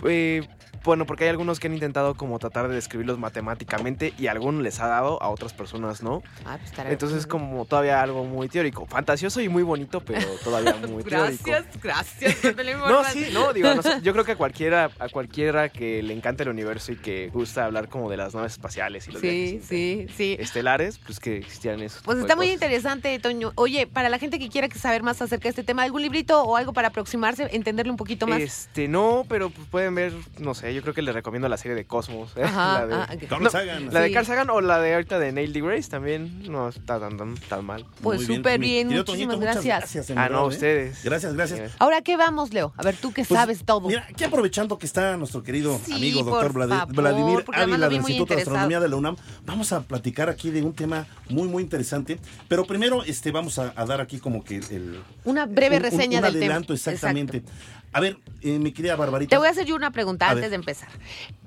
Eh, 0.03 0.41
bueno, 0.83 1.05
porque 1.05 1.25
hay 1.25 1.29
algunos 1.29 1.59
que 1.59 1.67
han 1.67 1.73
intentado 1.73 2.15
como 2.15 2.39
tratar 2.39 2.67
de 2.67 2.75
describirlos 2.75 3.17
matemáticamente 3.19 4.13
y 4.17 4.27
algunos 4.27 4.61
les 4.63 4.79
ha 4.79 4.87
dado, 4.87 5.21
a 5.21 5.29
otras 5.29 5.53
personas 5.53 6.01
no. 6.03 6.21
Ah, 6.45 6.57
pues 6.59 6.71
estará- 6.71 6.91
Entonces 6.91 7.19
es 7.19 7.27
como 7.27 7.65
todavía 7.65 8.01
algo 8.01 8.23
muy 8.23 8.49
teórico. 8.49 8.85
Fantasioso 8.85 9.41
y 9.41 9.49
muy 9.49 9.63
bonito, 9.63 10.01
pero 10.01 10.19
todavía 10.43 10.73
muy 10.87 11.03
teórico. 11.03 11.43
Gracias, 11.45 11.65
gracias. 11.81 12.55
No, 12.87 13.03
sí, 13.05 13.27
no, 13.33 13.53
digo, 13.53 13.73
no 13.75 13.81
yo 14.01 14.13
creo 14.13 14.25
que 14.25 14.31
a 14.33 14.35
cualquiera, 14.37 14.89
a 14.99 15.09
cualquiera 15.09 15.69
que 15.69 16.01
le 16.03 16.13
encanta 16.13 16.43
el 16.43 16.49
universo 16.49 16.91
y 16.91 16.95
que 16.97 17.29
gusta 17.29 17.65
hablar 17.65 17.89
como 17.89 18.09
de 18.09 18.17
las 18.17 18.33
naves 18.33 18.53
espaciales 18.53 19.07
y 19.07 19.11
los 19.11 19.21
Sí, 19.21 19.61
sí, 19.67 20.07
sí. 20.15 20.35
estelares, 20.39 20.97
pues 20.99 21.19
que 21.19 21.37
existieran 21.37 21.81
esos. 21.81 22.01
Pues 22.03 22.17
está 22.19 22.35
muy 22.35 22.47
cosas. 22.47 22.53
interesante, 22.55 23.17
Toño. 23.19 23.51
Oye, 23.55 23.87
para 23.87 24.09
la 24.09 24.17
gente 24.19 24.39
que 24.39 24.49
quiera 24.49 24.67
saber 24.73 25.03
más 25.03 25.21
acerca 25.21 25.43
de 25.43 25.49
este 25.49 25.63
tema, 25.63 25.83
¿algún 25.83 26.01
librito 26.01 26.41
o 26.43 26.55
algo 26.55 26.73
para 26.73 26.87
aproximarse, 26.89 27.47
entenderle 27.51 27.91
un 27.91 27.97
poquito 27.97 28.27
más? 28.27 28.41
Este, 28.41 28.87
no, 28.87 29.25
pero 29.29 29.49
pues 29.49 29.67
pueden 29.67 29.95
ver, 29.95 30.13
no 30.39 30.53
sé, 30.53 30.70
yo 30.71 30.81
creo 30.81 30.93
que 30.93 31.01
les 31.01 31.13
recomiendo 31.13 31.47
la 31.49 31.57
serie 31.57 31.75
de 31.75 31.85
Cosmos. 31.85 32.31
¿eh? 32.35 32.43
Ajá, 32.43 32.85
la 32.85 32.87
de, 32.87 33.27
ah, 33.29 33.37
No, 33.39 33.49
Sagan. 33.49 33.93
la 33.93 33.99
de. 34.01 34.11
Carl 34.11 34.25
Sagan 34.25 34.49
o 34.49 34.61
la 34.61 34.79
de 34.79 34.93
ahorita 34.93 35.19
de 35.19 35.31
Neil 35.31 35.53
deGrasse 35.53 35.89
también 35.89 36.49
no 36.51 36.69
está 36.69 36.99
tan, 36.99 37.17
tan, 37.17 37.35
tan 37.35 37.65
mal. 37.65 37.85
Pues 38.01 38.27
Muy 38.27 38.37
súper 38.37 38.59
bien, 38.59 38.87
querido 38.89 39.03
muchísimas 39.05 39.35
Toñito, 39.39 39.61
gracias. 39.61 40.09
en 40.09 40.17
Ah, 40.17 40.23
verdad, 40.23 40.37
no, 40.39 40.45
¿eh? 40.45 40.47
ustedes. 40.49 41.03
Gracias, 41.03 41.33
gracias. 41.33 41.59
Eh, 41.59 41.69
Ahora, 41.79 42.01
¿qué 42.01 42.17
vamos, 42.17 42.53
Leo? 42.53 42.73
A 42.77 42.83
ver, 42.83 42.95
tú 42.95 43.11
que 43.11 43.23
Pues, 43.23 43.37
sabes 43.39 43.63
todo. 43.65 43.87
Mira, 43.87 44.05
aquí 44.09 44.23
aprovechando 44.23 44.77
que 44.77 44.85
está 44.85 45.17
nuestro 45.17 45.43
querido 45.43 45.79
Sí, 45.85 45.93
amigo 45.93 46.23
doctor 46.23 46.53
favor, 46.67 46.93
Vladimir 46.93 47.45
Ávila 47.53 47.87
del 47.89 47.97
Instituto 47.97 48.33
de. 48.35 48.41
Astronomía 48.41 48.79
de 48.79 48.89
la 48.89 48.95
UNAM, 48.95 49.15
vamos 49.45 49.71
a 49.73 49.81
platicar 49.81 50.29
aquí 50.29 50.49
de 50.51 50.61
un 50.61 50.73
tema 50.73 51.05
muy, 51.29 51.47
muy 51.47 51.63
interesante. 51.63 52.19
Pero 52.47 52.65
primero 52.65 53.03
este, 53.03 53.31
vamos 53.31 53.59
a, 53.59 53.73
a 53.75 53.85
dar 53.85 54.01
aquí 54.01 54.19
como 54.19 54.43
que 54.43 54.57
el... 54.57 55.01
Una 55.25 55.45
breve 55.45 55.77
un- 55.77 55.83
un- 55.85 55.91
reseña 55.91 56.17
un 56.19 56.23
del 56.23 56.33
tema. 56.33 56.45
adelanto, 56.45 56.73
exactamente. 56.73 57.43
A 57.93 57.99
ver, 57.99 58.17
eh, 58.41 58.57
mi 58.59 58.71
querida 58.71 58.95
Barbarita. 58.95 59.29
Te 59.29 59.37
voy 59.37 59.47
a 59.47 59.51
hacer 59.51 59.65
yo 59.65 59.75
una 59.75 59.91
pregunta 59.91 60.27
A 60.27 60.29
antes 60.31 60.43
ver. 60.43 60.49
de 60.51 60.55
empezar. 60.55 60.89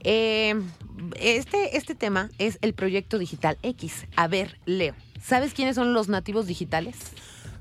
Eh, 0.00 0.54
este, 1.18 1.76
este 1.76 1.94
tema 1.94 2.30
es 2.38 2.58
el 2.60 2.74
proyecto 2.74 3.18
digital 3.18 3.58
X. 3.62 4.06
A 4.16 4.28
ver, 4.28 4.58
Leo, 4.66 4.94
¿sabes 5.22 5.54
quiénes 5.54 5.74
son 5.76 5.94
los 5.94 6.08
nativos 6.08 6.46
digitales? 6.46 6.96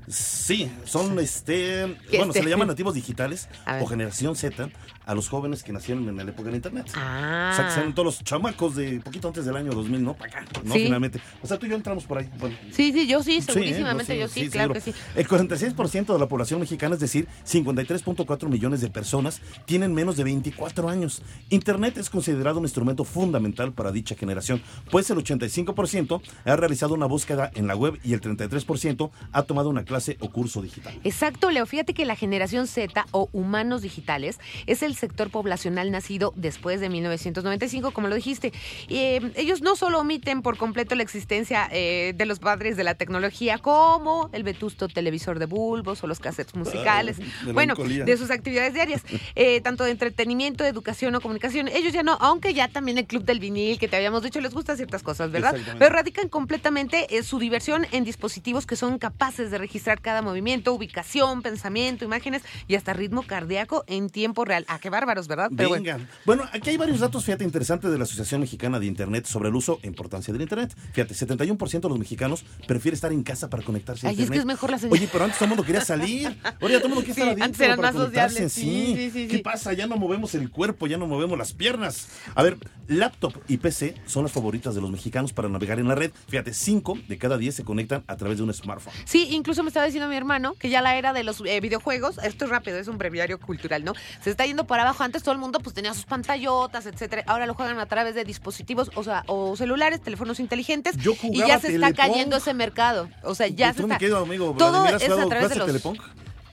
Sí, 0.08 0.70
son 0.84 1.18
este... 1.18 1.96
¿Qué 2.10 2.18
Bueno, 2.18 2.26
este? 2.32 2.38
se 2.40 2.44
le 2.44 2.50
llaman 2.50 2.68
nativos 2.68 2.94
digitales 2.94 3.48
o 3.80 3.86
generación 3.86 4.36
Z 4.36 4.68
a 5.06 5.14
los 5.14 5.28
jóvenes 5.28 5.62
que 5.62 5.72
nacieron 5.72 6.08
en 6.08 6.16
la 6.16 6.22
época 6.22 6.44
del 6.44 6.56
Internet. 6.56 6.90
Ah. 6.94 7.50
O 7.52 7.56
sea, 7.56 7.66
que 7.68 7.74
sean 7.74 7.94
todos 7.94 8.06
los 8.06 8.24
chamacos 8.24 8.74
de 8.74 9.00
poquito 9.00 9.28
antes 9.28 9.44
del 9.44 9.56
año 9.56 9.72
2000, 9.72 10.02
¿no? 10.02 10.14
Para 10.14 10.30
acá, 10.40 10.44
¿no? 10.64 10.72
Sí. 10.72 10.84
Finalmente. 10.84 11.20
O 11.42 11.46
sea, 11.46 11.58
tú 11.58 11.66
y 11.66 11.70
yo 11.70 11.76
entramos 11.76 12.04
por 12.04 12.18
ahí. 12.18 12.30
Bueno, 12.38 12.56
Sí, 12.70 12.92
sí, 12.92 13.06
yo 13.06 13.22
sí, 13.22 13.40
Sí, 13.40 13.52
segurísimamente 13.52 14.14
¿eh? 14.14 14.16
No, 14.16 14.22
yo 14.22 14.28
sí, 14.28 14.48
claro 14.48 14.74
seguro. 14.74 14.92
que 14.92 14.92
sí. 14.92 14.98
El 15.14 15.28
46% 15.28 16.12
de 16.12 16.18
la 16.18 16.26
población 16.28 16.60
mexicana, 16.60 16.94
es 16.94 17.00
decir, 17.00 17.28
53.4 17.46 18.48
millones 18.48 18.80
de 18.80 18.88
personas, 18.88 19.40
tienen 19.66 19.92
menos 19.94 20.16
de 20.16 20.24
24 20.24 20.88
años. 20.88 21.22
Internet 21.50 21.98
es 21.98 22.08
considerado 22.08 22.58
un 22.58 22.64
instrumento 22.64 23.04
fundamental 23.04 23.72
para 23.72 23.92
dicha 23.92 24.14
generación, 24.14 24.62
pues 24.90 25.10
el 25.10 25.18
85% 25.18 26.22
ha 26.44 26.56
realizado 26.56 26.94
una 26.94 27.06
búsqueda 27.06 27.50
en 27.54 27.66
la 27.66 27.76
web 27.76 27.98
y 28.02 28.14
el 28.14 28.20
33% 28.20 29.10
ha 29.32 29.42
tomado 29.42 29.68
una 29.68 29.84
clase 29.84 29.93
o 30.20 30.30
curso 30.30 30.62
digital. 30.62 30.98
Exacto, 31.04 31.50
Leo. 31.50 31.66
Fíjate 31.66 31.94
que 31.94 32.04
la 32.04 32.16
generación 32.16 32.66
Z 32.66 33.06
o 33.10 33.28
humanos 33.32 33.82
digitales 33.82 34.38
es 34.66 34.82
el 34.82 34.94
sector 34.96 35.30
poblacional 35.30 35.90
nacido 35.90 36.32
después 36.36 36.80
de 36.80 36.88
1995, 36.88 37.92
como 37.92 38.08
lo 38.08 38.14
dijiste. 38.14 38.52
Eh, 38.88 39.32
ellos 39.36 39.62
no 39.62 39.76
solo 39.76 40.00
omiten 40.00 40.42
por 40.42 40.56
completo 40.56 40.94
la 40.94 41.02
existencia 41.02 41.68
eh, 41.70 42.12
de 42.16 42.26
los 42.26 42.38
padres 42.38 42.76
de 42.76 42.84
la 42.84 42.94
tecnología, 42.94 43.58
como 43.58 44.30
el 44.32 44.42
vetusto 44.42 44.88
televisor 44.88 45.38
de 45.38 45.46
bulbos 45.46 46.02
o 46.02 46.06
los 46.06 46.20
cassettes 46.20 46.54
musicales, 46.54 47.18
Ah, 47.20 47.52
bueno, 47.52 47.74
de 47.74 48.16
sus 48.16 48.30
actividades 48.30 48.74
diarias, 48.74 49.02
eh, 49.34 49.60
tanto 49.60 49.84
de 49.84 49.90
entretenimiento, 49.90 50.64
educación 50.64 51.14
o 51.14 51.20
comunicación. 51.20 51.68
Ellos 51.68 51.92
ya 51.92 52.02
no, 52.02 52.16
aunque 52.20 52.54
ya 52.54 52.68
también 52.68 52.98
el 52.98 53.06
club 53.06 53.24
del 53.24 53.40
vinil, 53.40 53.78
que 53.78 53.88
te 53.88 53.96
habíamos 53.96 54.22
dicho, 54.22 54.40
les 54.40 54.52
gusta 54.52 54.76
ciertas 54.76 55.02
cosas, 55.02 55.30
¿verdad? 55.30 55.54
Pero 55.78 55.94
radican 55.94 56.28
completamente 56.28 57.16
eh, 57.16 57.22
su 57.22 57.38
diversión 57.38 57.86
en 57.92 58.04
dispositivos 58.04 58.66
que 58.66 58.76
son 58.76 58.98
capaces 58.98 59.50
de 59.50 59.58
registrar 59.58 59.83
registrar 59.84 60.00
cada 60.00 60.22
movimiento, 60.22 60.72
ubicación, 60.72 61.42
pensamiento, 61.42 62.06
imágenes 62.06 62.40
y 62.66 62.74
hasta 62.74 62.94
ritmo 62.94 63.22
cardíaco 63.22 63.84
en 63.86 64.08
tiempo 64.08 64.46
real. 64.46 64.64
Ah, 64.66 64.78
qué 64.78 64.88
bárbaros, 64.88 65.28
¿verdad? 65.28 65.50
Pero 65.54 65.68
Bueno. 65.68 65.98
bueno, 66.24 66.44
aquí 66.54 66.70
hay 66.70 66.78
varios 66.78 67.00
datos, 67.00 67.22
fíjate, 67.26 67.44
interesantes 67.44 67.90
de 67.90 67.98
la 67.98 68.04
Asociación 68.04 68.40
Mexicana 68.40 68.80
de 68.80 68.86
Internet 68.86 69.26
sobre 69.26 69.50
el 69.50 69.54
uso 69.54 69.80
e 69.82 69.86
importancia 69.86 70.32
del 70.32 70.40
Internet. 70.40 70.74
Fíjate, 70.94 71.12
71% 71.14 71.80
de 71.82 71.88
los 71.90 71.98
mexicanos 71.98 72.44
prefiere 72.66 72.94
estar 72.94 73.12
en 73.12 73.22
casa 73.22 73.50
para 73.50 73.62
conectarse 73.62 74.06
a 74.06 74.10
Internet. 74.10 74.30
es 74.30 74.32
que 74.32 74.38
es 74.38 74.46
mejor 74.46 74.70
la 74.70 74.78
señal. 74.78 74.94
Oye, 74.94 75.06
pero 75.12 75.24
antes 75.24 75.36
todo 75.38 75.44
el 75.44 75.50
mundo 75.50 75.64
quería 75.64 75.82
salir. 75.84 76.28
Ahora 76.42 76.58
todo 76.78 76.88
el 76.88 76.94
mundo 76.94 77.04
quiere 77.04 77.10
estar 77.12 77.26
adentro 77.28 77.44
antes 77.44 77.60
eran 77.60 77.76
para 77.76 77.92
más 77.92 78.00
conectarse. 78.00 78.48
Sí, 78.48 78.94
sí, 78.96 79.10
sí, 79.10 79.28
¿Qué 79.28 79.38
pasa? 79.40 79.74
Ya 79.74 79.86
no 79.86 79.98
movemos 79.98 80.34
el 80.34 80.50
cuerpo, 80.50 80.86
ya 80.86 80.96
no 80.96 81.06
movemos 81.06 81.36
las 81.36 81.52
piernas. 81.52 82.08
A 82.34 82.42
ver, 82.42 82.56
laptop 82.88 83.34
y 83.48 83.58
PC 83.58 83.96
son 84.06 84.22
las 84.22 84.32
favoritas 84.32 84.74
de 84.74 84.80
los 84.80 84.90
mexicanos 84.90 85.34
para 85.34 85.50
navegar 85.50 85.78
en 85.78 85.88
la 85.88 85.94
red. 85.94 86.10
Fíjate, 86.28 86.54
5 86.54 86.98
de 87.06 87.18
cada 87.18 87.36
10 87.36 87.54
se 87.56 87.64
conectan 87.64 88.02
a 88.06 88.16
través 88.16 88.38
de 88.38 88.44
un 88.44 88.54
smartphone. 88.54 88.94
Sí, 89.04 89.28
incluso 89.32 89.62
me 89.62 89.70
estaba 89.74 89.86
diciendo 89.86 90.08
mi 90.08 90.16
hermano 90.16 90.54
que 90.54 90.70
ya 90.70 90.80
la 90.80 90.94
era 90.94 91.12
de 91.12 91.24
los 91.24 91.42
eh, 91.44 91.60
videojuegos, 91.60 92.18
esto 92.22 92.44
es 92.44 92.50
rápido, 92.50 92.78
es 92.78 92.86
un 92.86 92.96
breviario 92.96 93.40
cultural, 93.40 93.82
¿no? 93.82 93.92
Se 94.22 94.30
está 94.30 94.46
yendo 94.46 94.68
para 94.68 94.82
abajo. 94.82 95.02
Antes 95.02 95.24
todo 95.24 95.32
el 95.32 95.40
mundo 95.40 95.58
pues 95.58 95.74
tenía 95.74 95.92
sus 95.94 96.04
pantallotas, 96.04 96.86
etcétera. 96.86 97.24
Ahora 97.26 97.44
lo 97.44 97.54
juegan 97.54 97.80
a 97.80 97.86
través 97.86 98.14
de 98.14 98.24
dispositivos, 98.24 98.92
o 98.94 99.02
sea, 99.02 99.24
o 99.26 99.56
celulares, 99.56 100.00
teléfonos 100.00 100.38
inteligentes. 100.38 100.94
y 101.24 101.38
ya 101.38 101.58
se 101.58 101.74
está 101.74 101.92
cayendo 101.92 102.36
ese 102.36 102.54
mercado. 102.54 103.10
O 103.24 103.34
sea, 103.34 103.48
ya 103.48 103.72
se 103.72 103.82
está. 103.82 103.98
amigo, 104.16 104.54
todo 104.56 104.86
es 104.86 105.10
a 105.10 105.26
través 105.26 105.48
de 105.50 105.56
los 105.56 105.66
Telepong? 105.66 105.98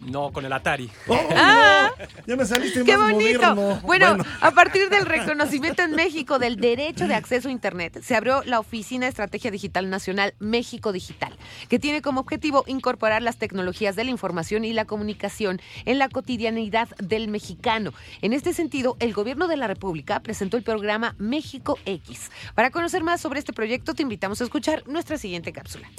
No, 0.01 0.31
con 0.31 0.45
el 0.45 0.51
Atari. 0.53 0.89
Oh, 1.07 1.15
ah, 1.35 1.91
ya 2.25 2.35
me 2.35 2.45
saliste 2.45 2.83
¡Qué 2.83 2.97
más 2.97 3.11
bonito! 3.11 3.79
Bueno, 3.83 4.17
a 4.41 4.51
partir 4.51 4.89
del 4.89 5.05
reconocimiento 5.05 5.83
en 5.83 5.91
México 5.91 6.39
del 6.39 6.55
derecho 6.55 7.07
de 7.07 7.13
acceso 7.13 7.49
a 7.49 7.51
Internet, 7.51 8.01
se 8.01 8.15
abrió 8.15 8.41
la 8.43 8.59
Oficina 8.59 9.05
de 9.05 9.09
Estrategia 9.09 9.51
Digital 9.51 9.89
Nacional 9.89 10.33
México 10.39 10.91
Digital, 10.91 11.37
que 11.69 11.77
tiene 11.77 12.01
como 12.01 12.21
objetivo 12.21 12.63
incorporar 12.65 13.21
las 13.21 13.37
tecnologías 13.37 13.95
de 13.95 14.03
la 14.03 14.11
información 14.11 14.65
y 14.65 14.73
la 14.73 14.85
comunicación 14.85 15.61
en 15.85 15.99
la 15.99 16.09
cotidianidad 16.09 16.89
del 16.97 17.27
mexicano. 17.27 17.93
En 18.21 18.33
este 18.33 18.53
sentido, 18.53 18.97
el 18.99 19.13
gobierno 19.13 19.47
de 19.47 19.57
la 19.57 19.67
República 19.67 20.19
presentó 20.21 20.57
el 20.57 20.63
programa 20.63 21.15
México 21.19 21.77
X. 21.85 22.31
Para 22.55 22.71
conocer 22.71 23.03
más 23.03 23.21
sobre 23.21 23.39
este 23.39 23.53
proyecto, 23.53 23.93
te 23.93 24.01
invitamos 24.01 24.41
a 24.41 24.45
escuchar 24.45 24.87
nuestra 24.87 25.19
siguiente 25.19 25.53
cápsula. 25.53 25.89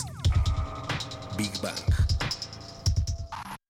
Big 1.36 1.60
Bang. 1.60 1.99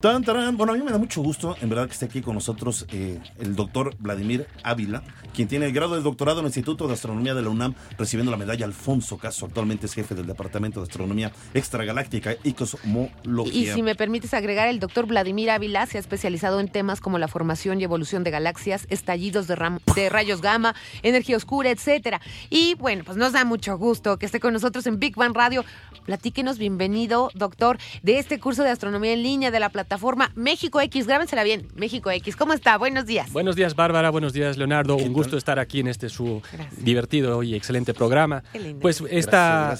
Bueno, 0.02 0.72
a 0.72 0.76
mí 0.76 0.82
me 0.82 0.92
da 0.92 0.96
mucho 0.96 1.20
gusto, 1.20 1.56
en 1.60 1.68
verdad, 1.68 1.84
que 1.86 1.92
esté 1.92 2.06
aquí 2.06 2.22
con 2.22 2.32
nosotros 2.32 2.86
eh, 2.90 3.20
el 3.38 3.54
doctor 3.54 3.94
Vladimir 3.98 4.46
Ávila, 4.62 5.02
quien 5.34 5.48
tiene 5.48 5.66
el 5.66 5.72
grado 5.72 5.96
de 5.96 6.02
doctorado 6.02 6.38
en 6.40 6.46
el 6.46 6.48
Instituto 6.48 6.86
de 6.86 6.94
Astronomía 6.94 7.34
de 7.34 7.42
la 7.42 7.48
UNAM, 7.50 7.74
recibiendo 7.98 8.30
la 8.30 8.36
medalla 8.36 8.64
Alfonso 8.64 9.18
Caso. 9.18 9.46
Actualmente 9.46 9.86
es 9.86 9.94
jefe 9.94 10.14
del 10.14 10.26
Departamento 10.26 10.80
de 10.80 10.84
Astronomía 10.84 11.32
Extragaláctica 11.52 12.36
y 12.42 12.52
Cosmología. 12.52 13.52
Y 13.52 13.66
si 13.74 13.82
me 13.82 13.94
permites 13.94 14.32
agregar, 14.32 14.68
el 14.68 14.80
doctor 14.80 15.06
Vladimir 15.06 15.50
Ávila 15.50 15.86
se 15.86 15.98
ha 15.98 16.00
especializado 16.00 16.60
en 16.60 16.68
temas 16.68 17.00
como 17.00 17.18
la 17.18 17.28
formación 17.28 17.80
y 17.80 17.84
evolución 17.84 18.24
de 18.24 18.30
galaxias, 18.30 18.86
estallidos 18.90 19.46
de, 19.48 19.56
de 19.94 20.08
rayos 20.08 20.40
gamma, 20.40 20.74
energía 21.02 21.36
oscura, 21.36 21.70
etcétera. 21.70 22.20
Y 22.48 22.74
bueno, 22.76 23.04
pues 23.04 23.16
nos 23.16 23.32
da 23.32 23.44
mucho 23.44 23.76
gusto 23.76 24.18
que 24.18 24.26
esté 24.26 24.40
con 24.40 24.52
nosotros 24.52 24.86
en 24.86 24.98
Big 24.98 25.16
Bang 25.16 25.36
Radio. 25.36 25.64
Platíquenos, 26.06 26.58
bienvenido, 26.58 27.30
doctor, 27.34 27.78
de 28.02 28.18
este 28.18 28.40
curso 28.40 28.62
de 28.62 28.70
astronomía 28.70 29.12
en 29.12 29.22
línea 29.22 29.50
de 29.50 29.60
la 29.60 29.68
plataforma 29.68 29.90
plataforma 29.90 30.30
México 30.36 30.80
X. 30.80 31.06
Grábensela 31.06 31.42
bien, 31.42 31.66
México 31.74 32.10
X. 32.10 32.36
¿Cómo 32.36 32.52
está? 32.52 32.78
Buenos 32.78 33.06
días. 33.06 33.32
Buenos 33.32 33.56
días, 33.56 33.74
Bárbara. 33.74 34.10
Buenos 34.10 34.32
días, 34.32 34.56
Leonardo. 34.56 34.96
Un 34.96 35.12
gusto 35.12 35.19
estar 35.36 35.58
aquí 35.58 35.80
en 35.80 35.88
este 35.88 36.08
su 36.08 36.42
divertido 36.78 37.42
y 37.42 37.54
excelente 37.54 37.94
programa. 37.94 38.42
Pues 38.80 39.02
esta, 39.10 39.76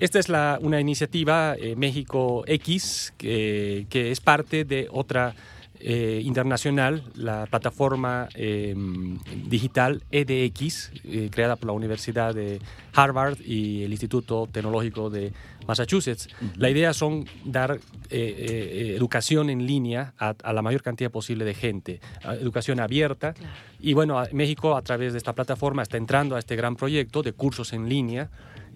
esta 0.00 0.18
es 0.18 0.28
la, 0.28 0.58
una 0.60 0.80
iniciativa 0.80 1.54
eh, 1.56 1.76
México 1.76 2.44
X 2.46 3.12
que, 3.16 3.86
que 3.88 4.10
es 4.10 4.20
parte 4.20 4.64
de 4.64 4.88
otra 4.90 5.34
eh, 5.80 6.20
internacional, 6.24 7.04
la 7.14 7.46
plataforma 7.46 8.28
em, 8.34 9.18
digital 9.46 10.02
EDX, 10.10 10.90
eh, 11.04 11.28
creada 11.30 11.56
por 11.56 11.68
la 11.68 11.72
Universidad 11.72 12.34
de 12.34 12.60
Harvard 12.94 13.38
y 13.40 13.84
el 13.84 13.92
Instituto 13.92 14.48
Tecnológico 14.50 15.08
de 15.08 15.32
Massachusetts. 15.66 16.28
La 16.56 16.68
idea 16.68 16.92
son 16.92 17.26
dar 17.44 17.78
eh, 18.10 18.94
educación 18.96 19.50
en 19.50 19.66
línea 19.66 20.14
a, 20.18 20.52
la 20.52 20.62
mayor 20.62 20.82
cantidad 20.82 21.10
posible 21.10 21.44
de 21.44 21.54
gente, 21.54 22.00
educación 22.40 22.80
abierta. 22.80 23.34
Y 23.78 23.92
bueno, 23.94 24.20
México 24.32 24.76
a 24.76 24.82
través 24.82 25.12
de 25.12 25.18
esta 25.18 25.32
plataforma 25.32 25.82
está 25.82 25.96
entrando 25.96 26.34
a 26.34 26.38
este 26.38 26.56
gran 26.56 26.74
proyecto 26.74 27.22
de 27.22 27.32
cursos 27.32 27.72
en 27.72 27.88
línea 27.88 28.30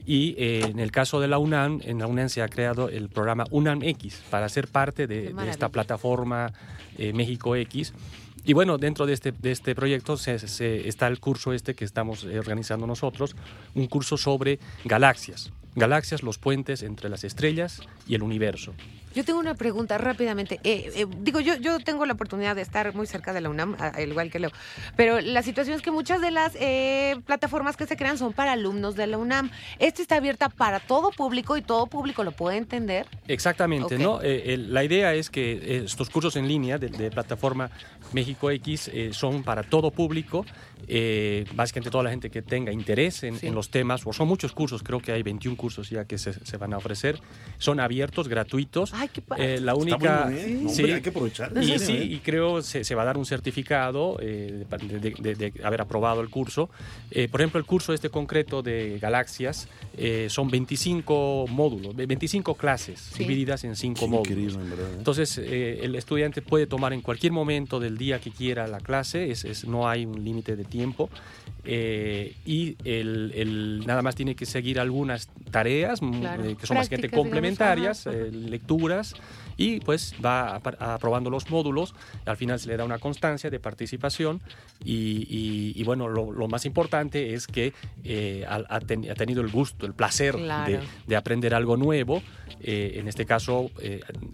y 0.06 0.34
eh, 0.38 0.64
en 0.64 0.78
el 0.78 0.90
caso 0.90 1.20
de 1.20 1.28
la 1.28 1.38
UNAM, 1.38 1.80
en 1.84 1.98
la 1.98 2.06
UNAM 2.06 2.28
se 2.28 2.42
ha 2.42 2.48
creado 2.48 2.88
el 2.88 3.08
programa 3.08 3.44
UNAM 3.50 3.82
X 3.82 4.22
para 4.30 4.48
ser 4.48 4.68
parte 4.68 5.06
de, 5.06 5.34
esta 5.48 5.68
plataforma 5.68 6.52
eh, 6.98 7.12
México 7.12 7.54
X. 7.56 7.92
Y 8.44 8.54
bueno, 8.54 8.76
dentro 8.78 9.06
de 9.06 9.12
este, 9.12 9.30
de 9.30 9.52
este 9.52 9.74
proyecto 9.74 10.16
se, 10.16 10.34
está 10.88 11.06
el 11.06 11.20
curso 11.20 11.52
este 11.52 11.74
que 11.74 11.84
estamos 11.84 12.24
eh, 12.24 12.38
organizando 12.38 12.86
nosotros, 12.86 13.36
un 13.74 13.86
curso 13.86 14.16
sobre 14.16 14.58
galaxias. 14.84 15.52
Galaxias, 15.76 16.22
los 16.22 16.38
puentes 16.38 16.82
entre 16.82 17.08
las 17.08 17.24
estrellas 17.24 17.80
y 18.06 18.16
el 18.16 18.22
universo. 18.22 18.74
Yo 19.14 19.24
tengo 19.24 19.38
una 19.38 19.54
pregunta 19.54 19.98
rápidamente. 19.98 20.60
Eh, 20.64 20.92
eh, 20.94 21.06
digo, 21.20 21.40
yo, 21.40 21.56
yo 21.56 21.78
tengo 21.80 22.06
la 22.06 22.14
oportunidad 22.14 22.56
de 22.56 22.62
estar 22.62 22.94
muy 22.94 23.06
cerca 23.06 23.32
de 23.32 23.40
la 23.40 23.50
UNAM, 23.50 23.76
al 23.78 24.08
igual 24.08 24.30
que 24.30 24.38
Leo, 24.38 24.50
pero 24.96 25.20
la 25.20 25.42
situación 25.42 25.76
es 25.76 25.82
que 25.82 25.90
muchas 25.90 26.20
de 26.20 26.30
las 26.30 26.54
eh, 26.56 27.16
plataformas 27.26 27.76
que 27.76 27.86
se 27.86 27.96
crean 27.96 28.18
son 28.18 28.32
para 28.32 28.52
alumnos 28.52 28.96
de 28.96 29.06
la 29.06 29.18
UNAM. 29.18 29.50
¿Esta 29.78 30.02
está 30.02 30.16
abierta 30.16 30.48
para 30.48 30.80
todo 30.80 31.10
público 31.10 31.56
y 31.56 31.62
todo 31.62 31.86
público 31.86 32.24
lo 32.24 32.32
puede 32.32 32.56
entender? 32.56 33.06
Exactamente, 33.28 33.98
¿no? 33.98 34.20
la 34.22 34.84
idea 34.84 35.14
es 35.14 35.30
que 35.30 35.82
estos 35.84 36.10
cursos 36.10 36.36
en 36.36 36.48
línea 36.48 36.78
de, 36.78 36.88
de 36.88 37.10
plataforma 37.10 37.70
México 38.12 38.50
X 38.50 38.90
son 39.12 39.42
para 39.42 39.62
todo 39.62 39.90
público 39.90 40.44
eh, 40.88 41.44
básicamente 41.54 41.90
toda 41.90 42.04
la 42.04 42.10
gente 42.10 42.30
que 42.30 42.42
tenga 42.42 42.72
interés 42.72 43.22
en, 43.22 43.54
los 43.54 43.70
temas, 43.70 44.06
o 44.06 44.12
son 44.12 44.28
muchos 44.28 44.52
cursos, 44.52 44.82
creo 44.82 45.00
que 45.00 45.12
hay 45.12 45.22
21 45.22 45.56
cursos 45.56 45.90
ya 45.90 46.04
que 46.04 46.18
se, 46.18 46.56
van 46.56 46.74
a 46.74 46.78
ofrecer, 46.78 47.20
son 47.58 47.80
abiertos, 47.80 48.28
gratuitos. 48.28 48.92
Ay, 49.02 49.08
qué 49.08 49.20
eh, 49.38 49.58
la 49.60 49.74
única... 49.74 50.30
sí, 50.68 50.84
hay 50.84 51.02
que 51.02 51.08
aprovechar. 51.08 51.50
Y, 51.60 51.76
sí, 51.80 51.92
y 51.92 52.18
creo 52.20 52.62
se, 52.62 52.84
se 52.84 52.94
va 52.94 53.02
a 53.02 53.04
dar 53.04 53.18
un 53.18 53.26
certificado 53.26 54.16
eh, 54.20 54.64
de, 54.70 55.52
haber 55.64 55.80
aprobado 55.80 56.20
el 56.20 56.30
curso. 56.30 56.70
Eh, 57.10 57.26
por 57.26 57.40
ejemplo, 57.40 57.58
el 57.58 57.66
curso 57.66 57.92
este 57.92 58.10
concreto 58.10 58.62
de 58.62 59.00
galaxias 59.00 59.66
son 60.28 60.50
25 60.50 61.46
módulos, 61.48 61.96
25 61.96 62.54
clases 62.54 63.12
divididas 63.18 63.64
en 63.64 63.74
5 63.74 64.06
módulos. 64.06 64.56
Entonces, 64.96 65.36
el 65.38 65.96
estudiante 65.96 66.40
puede 66.40 66.68
tomar 66.68 66.92
en 66.92 67.00
cualquier 67.00 67.32
momento 67.32 67.80
del 67.80 67.98
día 67.98 68.20
que 68.20 68.30
quiera 68.30 68.68
la 68.68 68.78
clase, 68.78 69.32
es, 69.32 69.66
no 69.66 69.88
hay 69.88 70.06
un 70.06 70.22
límite 70.22 70.54
de 70.54 70.64
tiempo 70.64 71.10
eh, 71.64 72.34
y 72.44 72.76
el, 72.84 73.82
nada 73.86 74.02
más 74.02 74.14
tiene 74.14 74.34
que 74.34 74.46
seguir 74.46 74.80
algunas 74.80 75.28
tareas 75.50 76.02
mm, 76.02 76.24
eh, 76.24 76.56
que 76.58 76.66
son 76.66 76.76
básicamente 76.76 77.10
complementarias, 77.10 78.06
eh, 78.06 78.30
lecturas 78.32 79.14
y 79.56 79.80
pues 79.80 80.14
va 80.24 80.56
aprobando 80.56 81.30
los 81.30 81.50
módulos, 81.50 81.94
al 82.26 82.36
final 82.36 82.58
se 82.58 82.68
le 82.68 82.76
da 82.76 82.84
una 82.84 82.98
constancia 82.98 83.50
de 83.50 83.60
participación 83.60 84.40
y, 84.84 85.82
bueno, 85.84 86.08
lo, 86.08 86.48
más 86.48 86.64
importante 86.66 87.34
es 87.34 87.46
que 87.46 87.72
ha, 88.48 88.80
tenido 88.80 89.42
el 89.42 89.48
gusto, 89.48 89.86
el 89.86 89.94
placer 89.94 90.36
de, 91.06 91.16
aprender 91.16 91.54
algo 91.54 91.76
nuevo, 91.76 92.22
en 92.60 93.08
este 93.08 93.26
caso 93.26 93.70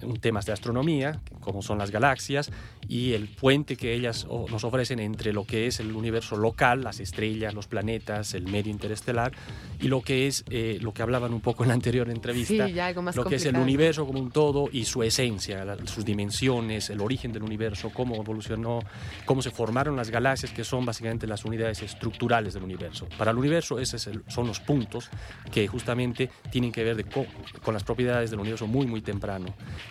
un 0.03 0.19
temas 0.21 0.47
de 0.47 0.53
astronomía, 0.53 1.21
como 1.41 1.63
son 1.63 1.79
las 1.79 1.91
galaxias 1.91 2.51
y 2.89 3.13
el 3.13 3.29
puente 3.29 3.77
que 3.77 3.95
ellas 3.95 4.27
nos 4.51 4.65
ofrecen 4.65 4.99
entre 5.01 5.33
lo 5.33 5.45
que 5.45 5.67
es 5.67 5.81
el 5.81 5.93
universo 5.93 6.37
local, 6.37 6.83
las 6.83 7.01
estrellas, 7.01 7.55
los 7.55 7.67
planetas, 7.67 8.35
el 8.35 8.45
medio 8.45 8.71
interestelar, 8.71 9.33
y 9.81 9.89
lo 9.89 10.03
que 10.03 10.27
es 10.27 10.45
eh, 10.51 10.79
lo 10.81 10.93
que 10.93 11.03
hablaban 11.03 11.33
un 11.33 11.41
poco 11.41 11.65
en 11.65 11.69
la 11.69 11.75
anterior 11.75 12.09
entrevista, 12.11 12.69
lo 13.15 13.25
que 13.25 13.37
es 13.37 13.45
el 13.47 13.57
universo 13.57 14.07
como 14.07 14.21
un 14.21 14.31
todo 14.31 14.69
y 14.73 14.85
su 14.85 15.03
esencia, 15.03 15.18
sus 15.87 16.05
dimensiones, 16.05 16.91
el 16.91 17.01
origen 17.01 17.33
del 17.33 17.43
universo, 17.43 17.91
cómo 17.93 18.17
evolucionó, 18.17 18.81
cómo 19.25 19.43
se 19.43 19.51
formaron 19.51 19.97
las 19.97 20.11
galaxias, 20.11 20.53
que 20.53 20.65
son 20.65 20.85
básicamente 20.85 21.27
las 21.27 21.45
unidades 21.45 21.83
estructurales 21.83 22.55
del 22.55 22.63
universo. 22.63 23.09
Para 23.19 23.33
el 23.33 23.39
universo 23.39 23.79
esos 23.79 24.09
son 24.29 24.47
los 24.47 24.61
puntos 24.61 25.11
que 25.51 25.67
justamente 25.67 26.31
tienen 26.51 26.73
que 26.73 26.85
ver 26.85 26.97
de 26.97 27.05
con 27.05 27.75
las 27.75 27.85
propiedades 27.85 28.31
del 28.31 28.41
universo 28.41 28.67
muy, 28.67 28.87
muy 28.87 29.01
temprano. 29.01 29.47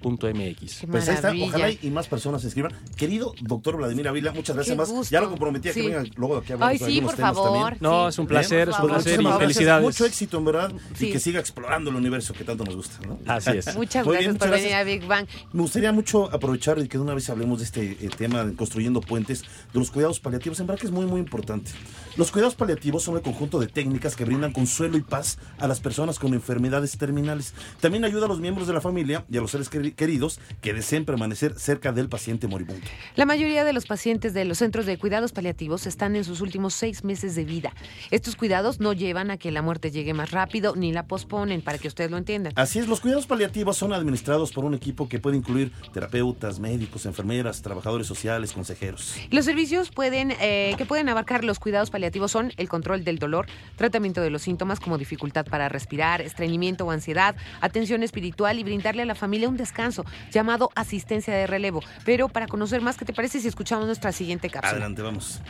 televisioneducativa.gov.mx. 0.05 0.87
Pues 0.91 1.09
ahí 1.09 1.15
está, 1.15 1.33
ojalá 1.41 1.71
y 1.71 1.91
más 1.91 2.09
personas 2.09 2.43
se 2.43 2.49
inscriban. 2.49 2.73
Querido 2.97 3.35
doctor 3.41 3.77
Vladimir 3.77 4.09
Ávila, 4.09 4.33
muchas 4.33 4.57
gracias 4.57 4.77
más. 4.77 5.11
Ya 5.11 5.21
lo 5.21 5.31
comprometí 5.31 5.69
a 5.69 5.73
que 5.73 5.83
venga 5.83 6.05
luego 6.17 6.37
aquí 6.39 6.53
a 6.53 6.59
Ay, 6.61 6.79
sí, 6.79 7.01
por 7.01 7.17
favor. 7.17 7.77
No, 7.81 8.09
es 8.09 8.19
un 8.19 8.27
placer, 8.27 8.69
es 8.69 8.79
un 8.79 8.89
placer 8.89 9.21
y 9.21 9.25
felicidades. 9.25 9.85
Mucho 9.85 10.05
éxito, 10.05 10.39
en 10.39 10.45
verdad, 10.45 10.73
y 10.99 11.13
que 11.13 11.19
siga 11.19 11.41
explorando 11.41 11.91
el 11.91 11.97
universo 11.97 12.35
que 12.35 12.45
tanto 12.45 12.65
nos 12.65 12.77
gusta. 12.77 12.99
Así 13.27 13.51
es. 13.51 13.75
Muchas 13.75 14.07
gracias 14.07 14.37
por 14.37 14.51
venir 14.51 14.75
a 14.75 14.85
Big 14.85 15.07
Bang. 15.07 15.27
Me 15.53 15.63
gustaría 15.63 15.93
mucho 15.93 16.33
aprovechar 16.33 16.79
y 16.79 16.89
que 16.89 16.99
de 16.99 17.05
una 17.05 17.15
vez 17.15 17.29
hablemos 17.31 17.59
de 17.59 17.65
este 17.65 17.93
eh, 18.01 18.11
tema 18.17 18.45
de 18.45 18.55
construyendo 18.55 19.01
puentes, 19.01 19.43
de 19.73 19.79
los 19.79 19.91
cuidados 19.91 20.21
paliativos. 20.21 20.61
En 20.61 20.67
verdad 20.67 20.81
que 20.81 20.87
es 20.87 20.93
muy, 20.93 21.07
muy 21.07 21.21
importante. 21.21 21.71
Los 22.17 22.31
cuidados 22.31 22.55
paliativos 22.55 23.03
son 23.03 23.17
el 23.17 23.23
conjunto 23.23 23.59
de 23.59 23.67
técnicas 23.67 24.17
que 24.17 24.25
brindan 24.25 24.53
consuelo 24.53 24.97
y 24.97 25.03
paz 25.03 25.39
a 25.59 25.67
las 25.67 25.81
personas 25.81 26.19
con 26.19 26.35
enfermedades 26.35 26.97
terminales. 26.97 27.55
También 27.81 28.05
ayuda 28.05 28.27
a 28.27 28.29
los 28.29 28.41
miembros 28.41 28.67
de 28.67 28.75
la 28.75 28.81
familia 28.81 29.25
y 29.31 29.37
a 29.37 29.41
los 29.41 29.51
seres 29.51 29.69
queridos 29.69 29.94
que 29.95 30.75
deseen 30.75 31.05
permanecer 31.05 31.59
cerca 31.59 31.93
del 31.93 32.09
paciente 32.09 32.47
moribundo. 32.47 32.87
La 33.17 33.27
mayoría 33.27 33.65
de 33.65 33.73
los 33.73 33.87
pacientes 33.87 34.35
de 34.35 34.45
los 34.45 34.59
centros 34.59 34.87
de 34.87 34.99
cuidados 34.99 35.33
paliativos 35.33 35.87
están 35.87 36.17
en 36.17 36.25
sus 36.25 36.41
últimos 36.41 36.75
seis 36.75 37.05
meses 37.05 37.35
de 37.35 37.45
vida. 37.45 37.73
Estos 38.11 38.37
cuidados 38.37 38.81
no 38.81 38.93
llevan 38.93 39.31
a 39.31 39.37
que 39.37 39.51
la 39.51 39.63
muerte 39.63 39.91
llegue 39.91 40.15
más 40.15 40.31
rápido 40.31 40.75
ni 40.77 40.93
la 40.93 41.07
posponen, 41.07 41.63
para 41.63 41.79
que 41.79 41.89
ustedes 41.89 42.11
lo 42.11 42.19
entiendan. 42.19 42.53
Así 42.57 42.79
es, 42.79 42.89
los 42.89 43.01
cuidados 43.01 43.27
paliativos 43.27 43.77
son 43.77 43.93
administrados 43.93 44.53
por 44.53 44.65
un 44.65 44.75
equipo 44.75 45.09
que 45.09 45.19
puede 45.19 45.37
incluir 45.37 45.73
terapeutas, 45.93 46.59
médicos, 46.59 47.07
enfermeras, 47.07 47.63
trabajadores 47.63 48.07
sociales, 48.07 48.53
consejeros. 48.53 49.17
Los 49.31 49.45
servicios 49.45 49.91
pueden, 49.91 50.33
eh, 50.41 50.75
que 50.77 50.87
pueden 50.87 51.09
abarcar 51.09 51.45
los 51.45 51.59
cuidados 51.59 51.91
paliativos 51.91 52.31
son 52.31 52.53
el 52.57 52.69
control 52.69 53.05
del 53.05 53.19
dolor, 53.19 53.47
tratamiento 53.77 54.21
de 54.21 54.31
los 54.31 54.43
síntomas 54.43 54.81
como 54.81 54.99
dificultad 54.99 55.47
para 55.47 55.69
respirar, 55.69 56.21
estreñimiento 56.21 56.87
o 56.87 56.91
ansiedad, 56.91 57.37
atención 57.61 58.03
espiritual 58.03 58.59
y 58.59 58.65
brindarle 58.65 59.03
a 59.03 59.07
la 59.07 59.15
familia 59.15 59.49
un 59.49 59.57
descanso 59.85 60.05
llamado 60.33 60.71
asistencia 60.75 61.35
de 61.35 61.47
relevo. 61.47 61.83
Pero 62.05 62.29
para 62.29 62.47
conocer 62.47 62.81
más, 62.81 62.97
¿qué 62.97 63.05
te 63.05 63.13
parece 63.13 63.41
si 63.41 63.49
escuchamos 63.49 63.87
nuestra 63.87 64.13
siguiente 64.13 64.51
cápsula? 64.51 64.71
Adelante, 64.71 65.03
vamos. 65.03 65.41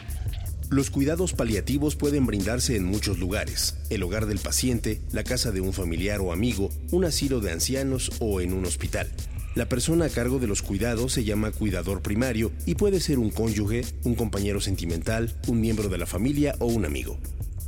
Los 0.70 0.90
cuidados 0.90 1.34
paliativos 1.34 1.94
pueden 1.94 2.26
brindarse 2.26 2.76
en 2.76 2.84
muchos 2.84 3.18
lugares, 3.18 3.76
el 3.90 4.02
hogar 4.02 4.26
del 4.26 4.38
paciente, 4.38 5.02
la 5.12 5.22
casa 5.22 5.52
de 5.52 5.60
un 5.60 5.72
familiar 5.72 6.20
o 6.20 6.32
amigo, 6.32 6.70
un 6.90 7.04
asilo 7.04 7.40
de 7.40 7.52
ancianos 7.52 8.10
o 8.18 8.40
en 8.40 8.52
un 8.52 8.64
hospital. 8.64 9.08
La 9.54 9.68
persona 9.68 10.06
a 10.06 10.08
cargo 10.08 10.40
de 10.40 10.48
los 10.48 10.62
cuidados 10.62 11.12
se 11.12 11.22
llama 11.22 11.52
cuidador 11.52 12.02
primario 12.02 12.50
y 12.66 12.74
puede 12.74 12.98
ser 12.98 13.20
un 13.20 13.30
cónyuge, 13.30 13.84
un 14.02 14.16
compañero 14.16 14.60
sentimental, 14.60 15.32
un 15.46 15.60
miembro 15.60 15.88
de 15.88 15.98
la 15.98 16.06
familia 16.06 16.56
o 16.58 16.66
un 16.66 16.86
amigo. 16.86 17.18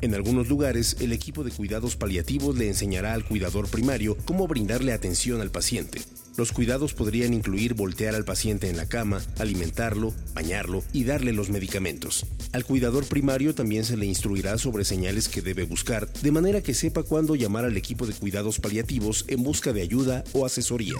En 0.00 0.14
algunos 0.14 0.48
lugares, 0.48 0.96
el 1.00 1.12
equipo 1.12 1.44
de 1.44 1.52
cuidados 1.52 1.96
paliativos 1.96 2.56
le 2.56 2.66
enseñará 2.66 3.14
al 3.14 3.24
cuidador 3.24 3.68
primario 3.68 4.16
cómo 4.24 4.48
brindarle 4.48 4.92
atención 4.92 5.40
al 5.40 5.50
paciente. 5.50 6.00
Los 6.36 6.52
cuidados 6.52 6.92
podrían 6.92 7.32
incluir 7.32 7.72
voltear 7.72 8.14
al 8.14 8.26
paciente 8.26 8.68
en 8.68 8.76
la 8.76 8.86
cama, 8.86 9.22
alimentarlo, 9.38 10.12
bañarlo 10.34 10.84
y 10.92 11.04
darle 11.04 11.32
los 11.32 11.48
medicamentos. 11.48 12.26
Al 12.52 12.64
cuidador 12.64 13.06
primario 13.06 13.54
también 13.54 13.84
se 13.84 13.96
le 13.96 14.04
instruirá 14.04 14.58
sobre 14.58 14.84
señales 14.84 15.28
que 15.28 15.40
debe 15.40 15.64
buscar, 15.64 16.12
de 16.12 16.32
manera 16.32 16.62
que 16.62 16.74
sepa 16.74 17.02
cuándo 17.02 17.36
llamar 17.36 17.64
al 17.64 17.76
equipo 17.76 18.06
de 18.06 18.12
cuidados 18.12 18.60
paliativos 18.60 19.24
en 19.28 19.42
busca 19.42 19.72
de 19.72 19.80
ayuda 19.80 20.24
o 20.34 20.44
asesoría. 20.44 20.96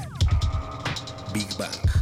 Big 1.35 1.49
Bang. 1.59 1.97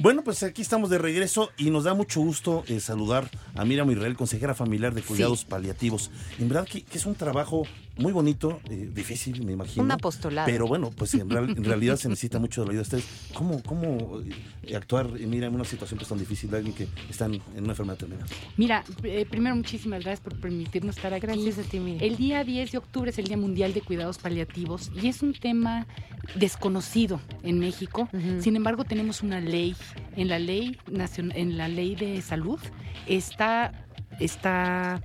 Bueno, 0.00 0.22
pues 0.22 0.44
aquí 0.44 0.62
estamos 0.62 0.90
de 0.90 0.98
regreso 0.98 1.50
y 1.56 1.70
nos 1.70 1.82
da 1.82 1.92
mucho 1.92 2.20
gusto 2.20 2.62
eh, 2.68 2.78
saludar 2.78 3.28
a 3.58 3.64
Miriam 3.64 3.90
Israel, 3.90 4.16
consejera 4.16 4.54
familiar 4.54 4.94
de 4.94 5.02
cuidados 5.02 5.44
paliativos. 5.44 6.12
En 6.38 6.48
verdad 6.48 6.66
que, 6.66 6.84
es 6.92 7.06
un 7.06 7.16
trabajo 7.16 7.64
muy 7.96 8.12
bonito, 8.12 8.60
eh, 8.70 8.88
difícil, 8.94 9.44
me 9.44 9.52
imagino. 9.52 9.82
Un 9.82 9.90
apostolado. 9.90 10.46
Pero 10.46 10.68
bueno, 10.68 10.92
pues 10.96 11.14
en, 11.14 11.28
realidad 11.28 11.96
se 11.96 12.08
necesita 12.08 12.38
mucho 12.38 12.60
de 12.60 12.68
la 12.68 12.70
ayuda 12.70 12.88
de 12.88 12.96
ustedes. 12.96 13.32
¿Cómo, 13.34 13.60
cómo 13.64 14.20
eh, 14.62 14.76
actuar, 14.76 15.10
mira, 15.10 15.48
en 15.48 15.56
una 15.56 15.64
situación 15.64 15.98
pues, 15.98 16.08
tan 16.08 16.18
difícil 16.18 16.48
de 16.52 16.58
alguien 16.58 16.74
que 16.76 16.86
está 17.10 17.26
en, 17.26 17.42
una 17.56 17.70
enfermedad 17.70 17.98
terminal? 17.98 18.28
Mira, 18.56 18.84
primero 19.28 19.56
muchísimas 19.56 20.04
gracias 20.04 20.20
por 20.20 20.38
permitirnos 20.40 20.96
estar 20.96 21.12
aquí. 21.12 21.26
Gracias 21.26 21.58
a 21.58 21.62
ti, 21.62 21.80
Miriam. 21.80 22.04
El 22.04 22.16
día 22.16 22.44
10 22.44 22.70
de 22.70 22.78
octubre 22.78 23.10
es 23.10 23.18
el 23.18 23.26
Día 23.26 23.36
Mundial 23.36 23.74
de 23.74 23.80
Cuidados 23.80 24.18
Paliativos 24.18 24.92
y 25.02 25.08
es 25.08 25.20
un 25.20 25.34
tema 25.34 25.88
desconocido 26.36 27.20
en 27.42 27.58
México. 27.58 28.08
Sin 28.38 28.54
embargo, 28.54 28.84
tenemos 28.84 29.22
una 29.22 29.40
ley 29.40 29.74
en 30.14 30.28
la 30.28 30.38
ley 30.38 30.78
en 31.34 31.56
la 31.56 31.66
ley 31.66 31.96
de 31.96 32.22
salud 32.22 32.60
está 33.08 33.47
está 34.20 35.00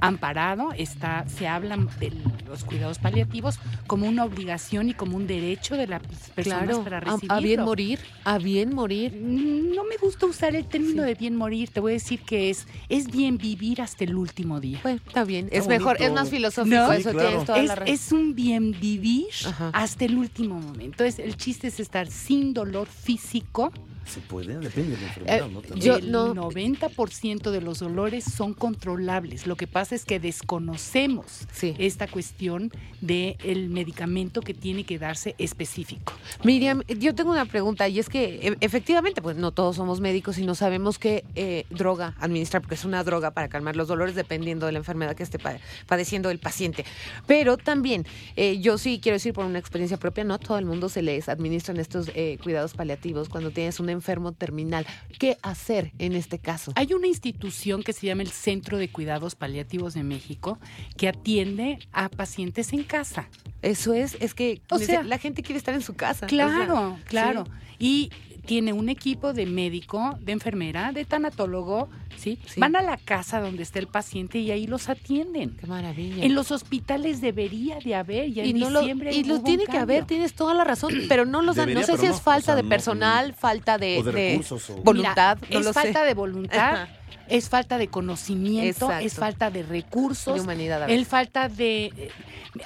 amparado, 0.00 0.72
está, 0.76 1.26
se 1.28 1.46
habla 1.46 1.76
de 1.98 2.12
los 2.46 2.64
cuidados 2.64 2.98
paliativos 2.98 3.58
como 3.86 4.06
una 4.06 4.24
obligación 4.24 4.88
y 4.88 4.94
como 4.94 5.16
un 5.16 5.26
derecho 5.26 5.76
de 5.76 5.86
las 5.86 6.02
personas 6.34 6.78
para 6.78 7.00
recibirlo. 7.00 7.34
A, 7.34 7.40
bien 7.40 7.62
morir, 7.62 8.00
a 8.24 8.38
bien 8.38 8.74
morir. 8.74 9.12
Mm, 9.12 9.74
no 9.74 9.84
me 9.84 9.96
gusta 9.98 10.26
usar 10.26 10.56
el 10.56 10.64
término 10.64 11.02
de 11.02 11.14
bien 11.14 11.36
morir, 11.36 11.70
te 11.70 11.80
voy 11.80 11.92
a 11.92 11.94
decir 11.94 12.20
que 12.22 12.50
es, 12.50 12.66
es 12.88 13.10
bien 13.10 13.36
vivir 13.36 13.82
hasta 13.82 14.04
el 14.04 14.14
último 14.14 14.60
día. 14.60 14.80
Bueno, 14.82 15.00
está 15.06 15.24
bien, 15.24 15.48
es 15.52 15.68
mejor, 15.68 15.96
es 16.00 16.12
más 16.12 16.30
filosófico 16.30 16.92
eso, 16.92 17.10
es, 17.54 17.70
es, 17.86 18.12
un 18.12 18.34
bien 18.34 18.74
vivir 18.80 19.26
hasta 19.72 20.04
el 20.04 20.16
último 20.16 20.54
momento. 20.54 21.04
Entonces, 21.04 21.18
el 21.18 21.36
chiste 21.36 21.68
es 21.68 21.78
estar 21.78 22.08
sin 22.08 22.54
dolor 22.54 22.88
físico, 22.88 23.72
se 24.10 24.20
puede, 24.20 24.58
depende 24.58 24.96
de 24.96 25.02
la 25.02 25.08
enfermedad, 25.08 25.48
¿no? 25.48 25.60
Eh, 25.60 25.80
yo, 25.80 25.96
el 25.96 26.12
90% 26.12 27.50
de 27.50 27.60
los 27.60 27.78
dolores 27.78 28.24
son 28.24 28.54
controlables. 28.54 29.46
Lo 29.46 29.56
que 29.56 29.66
pasa 29.66 29.94
es 29.94 30.04
que 30.04 30.18
desconocemos 30.18 31.46
esta 31.62 32.08
cuestión 32.08 32.72
del 33.00 33.68
medicamento 33.70 34.40
que 34.42 34.52
tiene 34.52 34.84
que 34.84 34.98
darse 34.98 35.34
específico. 35.38 36.12
Miriam, 36.44 36.82
yo 36.98 37.14
tengo 37.14 37.30
una 37.30 37.46
pregunta 37.46 37.88
y 37.88 37.98
es 37.98 38.08
que 38.08 38.48
e, 38.48 38.56
efectivamente, 38.60 39.22
pues 39.22 39.36
no 39.36 39.52
todos 39.52 39.76
somos 39.76 40.00
médicos 40.00 40.38
y 40.38 40.44
no 40.44 40.54
sabemos 40.54 40.98
qué 40.98 41.24
eh, 41.36 41.64
droga 41.70 42.16
administrar, 42.18 42.62
porque 42.62 42.74
es 42.74 42.84
una 42.84 43.04
droga 43.04 43.30
para 43.30 43.48
calmar 43.48 43.76
los 43.76 43.88
dolores 43.88 44.14
dependiendo 44.14 44.66
de 44.66 44.72
la 44.72 44.78
enfermedad 44.78 45.14
que 45.14 45.22
esté 45.22 45.38
padeciendo 45.86 46.30
el 46.30 46.38
paciente. 46.38 46.84
Pero 47.26 47.56
también, 47.56 48.06
eh, 48.36 48.58
yo 48.60 48.76
sí 48.76 48.98
quiero 49.00 49.14
decir 49.14 49.32
por 49.32 49.44
una 49.44 49.58
experiencia 49.58 49.96
propia, 49.96 50.24
no 50.24 50.38
todo 50.38 50.58
el 50.58 50.64
mundo 50.64 50.88
se 50.88 51.02
les 51.02 51.28
administran 51.28 51.78
estos 51.78 52.10
cuidados 52.42 52.74
paliativos 52.74 53.28
cuando 53.28 53.50
tienes 53.50 53.80
una 53.80 53.92
enfermo 54.00 54.32
terminal. 54.32 54.86
¿Qué 55.18 55.36
hacer 55.42 55.92
en 55.98 56.14
este 56.14 56.38
caso? 56.38 56.72
Hay 56.74 56.94
una 56.94 57.06
institución 57.06 57.82
que 57.82 57.92
se 57.92 58.06
llama 58.06 58.22
el 58.22 58.30
Centro 58.30 58.78
de 58.78 58.90
Cuidados 58.90 59.34
Paliativos 59.34 59.94
de 59.94 60.02
México 60.02 60.58
que 60.96 61.08
atiende 61.08 61.78
a 61.92 62.08
pacientes 62.08 62.72
en 62.72 62.82
casa. 62.82 63.28
Eso 63.62 63.92
es, 63.92 64.16
es 64.20 64.34
que 64.34 64.62
o 64.70 64.78
sea, 64.78 65.02
la 65.02 65.18
gente 65.18 65.42
quiere 65.42 65.58
estar 65.58 65.74
en 65.74 65.82
su 65.82 65.94
casa. 65.94 66.26
Claro, 66.26 66.98
claro. 67.04 67.44
Y 67.78 68.10
tiene 68.44 68.72
un 68.72 68.88
equipo 68.88 69.32
de 69.32 69.46
médico, 69.46 70.16
de 70.20 70.32
enfermera, 70.32 70.92
de 70.92 71.04
tanatólogo, 71.04 71.88
¿sí? 72.16 72.38
Van 72.56 72.76
a 72.76 72.82
la 72.82 72.96
casa 72.96 73.40
donde 73.40 73.62
está 73.62 73.78
el 73.78 73.86
paciente 73.86 74.38
y 74.38 74.50
ahí 74.50 74.66
los 74.66 74.88
atienden. 74.88 75.56
Qué 75.56 75.66
maravilla. 75.66 76.24
En 76.24 76.34
los 76.34 76.50
hospitales 76.50 77.20
debería 77.20 77.78
de 77.78 77.94
haber, 77.94 78.30
ya 78.30 78.44
y 78.44 78.50
en 78.50 78.60
no 78.60 78.70
diciembre. 78.70 79.12
Lo, 79.12 79.16
y 79.16 79.24
lo 79.24 79.42
tiene 79.42 79.66
que 79.66 79.78
haber, 79.78 80.04
tienes 80.04 80.34
toda 80.34 80.54
la 80.54 80.64
razón, 80.64 80.92
pero 81.08 81.24
no 81.24 81.42
los 81.42 81.56
dan. 81.56 81.72
No 81.72 81.82
sé 81.82 81.96
si 81.98 82.06
es 82.06 82.20
falta 82.20 82.54
de 82.54 82.64
personal, 82.64 83.34
falta 83.34 83.78
de, 83.78 84.42
voluntad. 84.82 85.38
es 85.48 85.72
falta 85.72 86.04
de 86.04 86.14
voluntad 86.14 86.88
es 87.28 87.48
falta 87.48 87.78
de 87.78 87.88
conocimiento, 87.88 88.90
es 88.92 89.14
falta 89.14 89.50
de 89.50 89.62
recursos, 89.62 90.34
de 90.34 90.40
humanidad. 90.40 90.88
Es 90.90 91.06
falta 91.08 91.48
de... 91.48 91.86
Eh, 91.86 92.10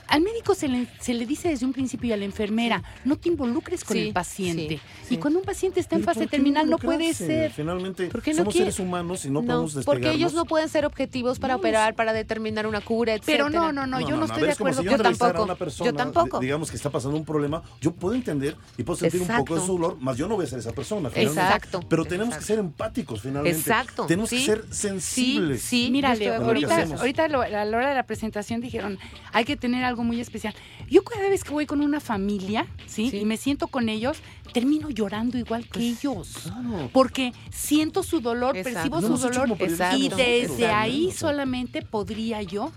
al 0.09 0.23
médico 0.23 0.55
se 0.55 0.69
le, 0.69 0.87
se 0.99 1.13
le 1.13 1.27
dice 1.27 1.49
desde 1.49 1.67
un 1.67 1.73
principio 1.73 2.09
y 2.09 2.13
a 2.13 2.17
la 2.17 2.25
enfermera, 2.25 2.83
no 3.05 3.17
te 3.17 3.29
involucres 3.29 3.85
con 3.85 3.97
el 3.97 4.13
paciente. 4.13 4.81
y 5.11 5.17
cuando 5.19 5.41
un 5.41 5.45
paciente 5.45 5.81
está 5.81 5.97
en 5.97 6.05
fase 6.05 6.27
terminal 6.27 6.69
no 6.69 6.79
puede 6.79 7.13
ser. 7.15 7.53
Finalmente, 7.53 8.11
somos 8.35 8.55
seres 8.55 8.79
humanos 8.79 9.25
y 9.25 9.31
no, 9.31 9.43
podemos 9.43 9.75
despegarnos. 9.75 9.85
Porque 9.85 10.17
ellos 10.17 10.35
no 10.35 10.45
pueden 10.45 10.69
ser 10.69 10.87
objetivos 10.87 11.39
para 11.39 11.57
operar, 11.57 11.95
para 11.95 12.13
determinar 12.13 12.67
una 12.67 12.81
cura, 12.81 13.15
etc. 13.15 13.25
Pero 13.27 13.51
no, 13.51 13.73
no, 13.73 13.87
no, 13.87 14.01
yo 14.01 14.17
no, 14.17 14.25
estoy 14.25 14.45
de 14.45 14.53
acuerdo. 14.53 14.83
yo, 14.83 14.97
tampoco. 14.99 15.57
yo 15.85 15.95
tampoco. 15.95 16.41
Digamos 16.41 16.71
que 16.71 16.77
está 16.77 16.91
pasando 16.91 17.17
un 17.17 17.25
problema, 17.25 17.63
yo 17.81 17.93
puedo 17.93 18.15
entender 18.15 18.57
y 18.77 18.83
puedo 18.83 18.99
sentir 18.99 19.21
un 19.21 19.29
poco 19.29 19.55
de 19.55 19.61
su 19.61 19.73
dolor, 19.75 19.99
más 20.01 20.17
yo 20.17 20.29
no 20.29 20.37
voy 20.37 20.47
a 20.47 20.49
ser 20.49 20.59
esa 20.59 20.73
persona. 20.73 21.11
Exacto. 21.15 21.81
Pero 21.89 22.05
tenemos 22.05 22.37
que 22.37 22.45
ser 22.45 22.59
empáticos 22.59 23.21
finalmente. 23.21 23.59
Exacto. 23.59 24.07
Tenemos 24.07 24.33
que 24.35 24.45
ser 24.45 24.65
sensibles. 24.71 25.61
Sí, 25.63 25.87
sí. 25.87 25.91
Mira, 25.91 26.13
ahorita, 26.13 26.83
ahorita 26.99 27.25
a 27.25 27.29
la 27.29 27.77
hora 27.77 27.89
de 27.89 27.95
la 27.95 28.07
presentación 28.07 28.61
dijeron, 28.61 28.99
hay 29.33 29.45
que 29.45 29.57
tener 29.57 29.85
algo 29.85 30.05
muy 30.05 30.21
especial. 30.21 30.55
Yo 30.89 31.03
cada 31.05 31.29
vez 31.29 31.45
que 31.45 31.51
voy 31.51 31.67
con 31.67 31.81
una 31.81 32.01
familia, 32.01 32.67
¿sí? 32.87 33.11
Y 33.13 33.25
me 33.25 33.37
siento 33.37 33.69
con 33.69 33.89
ellos, 33.89 34.19
termino 34.53 34.91
llorando 34.91 35.39
igual 35.39 35.65
que 35.65 35.81
pues, 35.81 36.05
ellos. 36.05 36.53
Porque 36.93 37.33
siento 37.51 38.03
su 38.03 38.21
dolor, 38.21 38.55
percibo 38.63 39.01
su 39.01 39.17
dolor 39.17 39.57
y 39.97 40.09
desde 40.09 40.67
ahí 40.67 41.11
solamente 41.11 41.83
podría 41.83 42.43
yo 42.43 42.73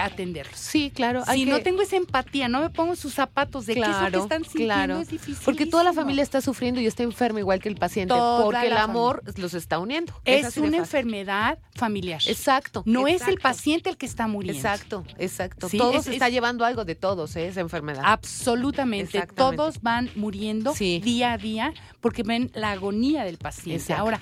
atenderlos. 0.00 0.58
Sí, 0.58 0.90
claro. 0.94 1.24
Si 1.24 1.44
no 1.44 1.60
tengo 1.60 1.82
esa 1.82 1.96
empatía, 1.96 2.48
no 2.48 2.60
me 2.60 2.70
pongo 2.70 2.96
sus 2.96 3.14
zapatos 3.14 3.66
de 3.66 3.74
qué 3.74 3.80
es 3.80 3.86
lo 3.88 4.10
que 4.10 4.18
están 4.18 4.44
sintiendo, 4.44 4.74
claro. 4.74 5.00
es 5.00 5.08
difícil. 5.08 5.42
Porque 5.44 5.66
toda 5.66 5.84
la 5.84 5.92
familia 5.92 6.22
está 6.22 6.40
sufriendo 6.40 6.80
y 6.80 6.86
está 6.86 7.02
enferma 7.02 7.40
igual 7.40 7.60
que 7.60 7.68
el 7.68 7.76
paciente. 7.76 8.14
porque 8.42 8.66
el 8.66 8.76
amor 8.76 9.22
los 9.36 9.54
está 9.54 9.78
uniendo. 9.78 10.12
Es 10.24 10.56
una 10.56 10.78
enfermedad 10.78 11.58
familiar. 11.74 12.20
Exacto. 12.26 12.82
No 12.86 13.08
es 13.08 13.26
el 13.28 13.38
paciente 13.38 13.90
el 13.90 13.96
que 13.96 14.06
está 14.06 14.26
muriendo. 14.26 14.58
Exacto, 14.58 15.04
exacto. 15.18 15.68
todos 15.68 16.06
está 16.06 16.28
llevando 16.28 16.64
algo 16.64 16.84
de 16.84 16.94
todos, 16.94 17.36
¿eh? 17.36 17.48
esa 17.48 17.60
enfermedad. 17.60 18.02
Absolutamente. 18.04 19.26
Todos 19.34 19.82
van 19.82 20.10
muriendo 20.14 20.72
día 20.74 21.32
a 21.32 21.38
día 21.38 21.72
porque 22.00 22.22
ven 22.22 22.50
la 22.54 22.72
agonía 22.72 23.24
del 23.24 23.38
paciente. 23.38 23.92
Ahora, 23.92 24.20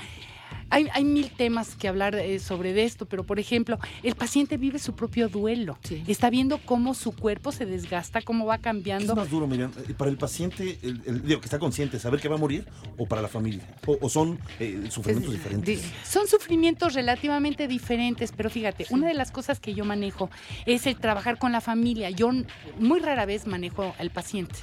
hay, 0.75 1.05
mil 1.05 1.31
temas 1.31 1.77
que 1.77 1.89
hablar 1.89 2.15
eh, 2.17 2.39
sobre 2.39 2.83
esto, 2.83 3.07
pero 3.07 3.25
por 3.25 3.39
ejemplo, 3.39 3.79
el 4.03 4.15
paciente 4.15 4.57
vive 4.57 4.79
su 4.79 4.95
propio 4.95 5.29
duelo. 5.29 5.79
Está 6.07 6.31
viendo 6.31 6.59
cómo 6.59 6.95
su 6.95 7.13
cuerpo 7.13 7.53
se 7.53 7.67
desgasta, 7.67 8.23
cómo 8.23 8.47
va 8.47 8.59
cambiando. 8.59 9.13
es 9.13 9.17
más 9.17 9.31
duro, 9.31 9.47
Miriam? 9.47 9.71
Eh, 9.89 9.95
¿Para 9.97 10.11
el 10.11 10.17
paciente, 10.17 10.79
el, 10.83 11.23
digo, 11.23 11.41
que 11.41 11.47
está 11.47 11.59
consciente, 11.59 11.99
saber 11.99 12.21
que 12.21 12.29
va 12.29 12.35
a 12.35 12.39
morir 12.39 12.67
o 12.99 13.07
para 13.07 13.23
la 13.23 13.29
familia? 13.29 13.63
¿O, 13.87 14.09
son 14.09 14.39
eh, 14.59 14.87
sufrimientos 14.91 15.33
diferentes? 15.33 15.83
Son 16.05 16.27
sufrimientos 16.27 16.95
relativamente 16.95 17.69
diferentes, 17.69 18.33
pero 18.37 18.51
fíjate, 18.51 18.87
una 18.91 19.09
de 19.09 19.15
las 19.15 19.31
cosas 19.31 19.61
que 19.61 19.75
yo 19.75 19.85
manejo 19.85 20.31
es 20.67 20.87
el 20.87 20.97
trabajar 20.97 21.39
con 21.39 21.53
la 21.53 21.61
familia. 21.61 22.11
Yo 22.11 22.31
muy 22.79 23.01
rara 23.01 23.27
vez 23.27 23.47
manejo 23.47 23.95
al 23.99 24.11
paciente. 24.11 24.57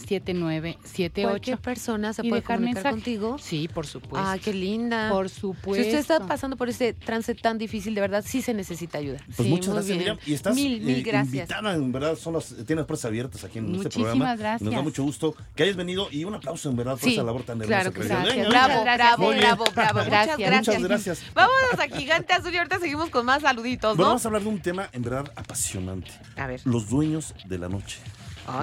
7978. 1.22 1.28
Cualquier 1.28 1.58
persona 1.58 2.12
se 2.12 2.24
puede 2.24 2.42
comunicar 2.42 2.90
contigo. 2.90 3.36
Sí, 3.38 3.68
por 3.68 3.86
supuesto. 3.86 4.18
Ah, 4.18 4.36
qué 4.42 4.52
linda. 4.52 5.10
Por 5.10 5.28
supuesto. 5.28 5.82
Si 5.82 5.88
usted 5.88 5.98
está 5.98 6.26
pasando 6.26 6.56
por 6.56 6.68
ese 6.68 6.92
trance 6.92 7.34
tan 7.34 7.58
difícil, 7.58 7.94
de 7.94 8.00
verdad 8.00 8.24
sí 8.26 8.42
se 8.42 8.54
necesita 8.54 8.98
ayuda. 8.98 9.18
Pues 9.36 9.48
muchas 9.48 9.74
gracias, 9.74 9.98
Miriam. 9.98 10.18
Y 10.26 10.34
estás 10.34 10.54
mil, 10.54 10.80
mil 10.80 10.96
eh, 10.96 11.02
gracias. 11.02 11.34
invitada, 11.34 11.74
en 11.74 11.92
verdad, 11.92 12.16
son 12.16 12.34
las, 12.34 12.54
tienes 12.66 12.84
puertas 12.84 13.04
abiertas 13.04 13.44
aquí 13.44 13.58
en 13.58 13.74
este 13.74 13.90
programa. 13.90 14.14
Muchísimas 14.14 14.38
gracias. 14.38 14.62
Nos 14.62 14.74
da 14.74 14.82
mucho 14.82 15.02
gusto 15.02 15.34
que 15.54 15.62
hayas 15.64 15.76
venido 15.76 16.08
y 16.10 16.24
un 16.24 16.34
aplauso, 16.34 16.70
en 16.70 16.76
verdad, 16.76 16.98
por 16.98 17.08
esa 17.08 17.22
labor 17.22 17.42
tan 17.42 17.60
hermosa. 17.60 17.90
Claro 17.90 17.92
que 17.92 18.08
gracias. 18.08 18.48
bravo, 18.48 18.82
bravo, 18.82 19.28
bravo, 19.28 19.64
bravo. 19.74 20.00
Gracias. 20.04 20.38
Muchas 20.38 20.82
gracias. 20.82 21.22
Vámonos 21.34 21.78
a 21.78 21.88
Gigante 21.96 22.32
Azul 22.32 22.52
y 22.52 22.56
ahorita 22.56 22.78
seguimos 22.78 23.10
con 23.10 23.26
más 23.26 23.42
saluditos, 23.42 23.96
¿no? 23.96 24.04
vamos 24.04 24.24
a 24.24 24.28
hablar 24.28 24.42
de 24.42 24.48
un 24.48 24.60
tema, 24.60 24.88
en 24.92 25.02
verdad, 25.02 25.32
apasionante. 25.36 26.10
A 26.36 26.46
ver. 26.46 26.60
Los 26.64 26.88
dueños 26.88 27.34
de 27.46 27.58
la 27.58 27.68
noche. 27.68 27.98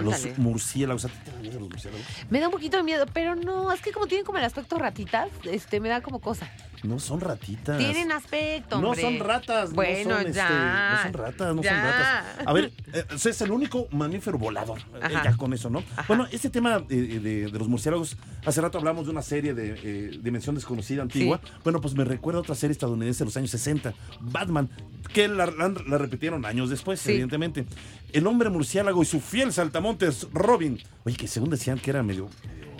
Los 0.01 0.37
murciélagos. 0.37 2.01
Me 2.29 2.39
da 2.39 2.47
un 2.47 2.51
poquito 2.51 2.77
de 2.77 2.83
miedo, 2.83 3.05
pero 3.13 3.35
no, 3.35 3.71
es 3.71 3.81
que 3.81 3.91
como 3.91 4.07
tienen 4.07 4.25
como 4.25 4.37
el 4.37 4.43
aspecto 4.43 4.77
ratitas, 4.77 5.29
este, 5.43 5.79
me 5.79 5.89
da 5.89 6.01
como 6.01 6.19
cosa. 6.19 6.49
No 6.87 6.99
son 6.99 7.21
ratitas. 7.21 7.77
Tienen 7.77 8.11
aspecto, 8.11 8.77
hombre. 8.77 9.01
No 9.01 9.09
son 9.09 9.19
ratas. 9.19 9.73
Bueno, 9.73 10.09
no 10.09 10.21
son, 10.23 10.33
ya. 10.33 10.43
Este, 10.47 10.95
no 10.95 11.03
son 11.03 11.13
ratas, 11.13 11.55
no 11.55 11.63
son 11.63 11.73
ratas. 11.73 12.25
A 12.45 12.53
ver, 12.53 12.71
eh, 12.93 13.05
es 13.13 13.41
el 13.41 13.51
único 13.51 13.87
mamífero 13.91 14.37
volador. 14.37 14.79
Eh, 14.79 15.13
ya 15.23 15.35
con 15.37 15.53
eso, 15.53 15.69
¿no? 15.69 15.83
Bueno, 16.07 16.27
este 16.31 16.49
tema 16.49 16.83
eh, 16.89 17.19
de, 17.49 17.49
los 17.57 17.67
murciélagos, 17.67 18.17
hace 18.45 18.61
rato 18.61 18.77
hablamos 18.77 19.05
de 19.05 19.11
una 19.11 19.21
serie 19.21 19.53
de 19.53 20.19
Dimensión 20.21 20.55
Desconocida 20.55 21.01
antigua. 21.01 21.39
Bueno, 21.63 21.81
pues 21.81 21.95
me 21.95 22.03
recuerda 22.03 22.39
a 22.39 22.41
otra 22.41 22.55
serie 22.55 22.73
estadounidense 22.73 23.19
de 23.19 23.25
los 23.25 23.37
años 23.37 23.51
60, 23.51 23.93
Batman, 24.19 24.69
que 25.13 25.27
la, 25.27 25.45
repitieron 25.45 26.45
años 26.45 26.69
después, 26.69 27.05
evidentemente. 27.07 27.65
El 28.13 28.27
hombre 28.27 28.49
murciélago 28.49 29.01
y 29.01 29.05
su 29.05 29.19
fiel 29.19 29.51
saltamontes, 29.51 30.27
Robin. 30.31 30.79
Oye, 31.03 31.17
que 31.17 31.27
según 31.27 31.49
decían 31.49 31.79
que 31.79 31.89
era 31.89 32.03
medio 32.03 32.29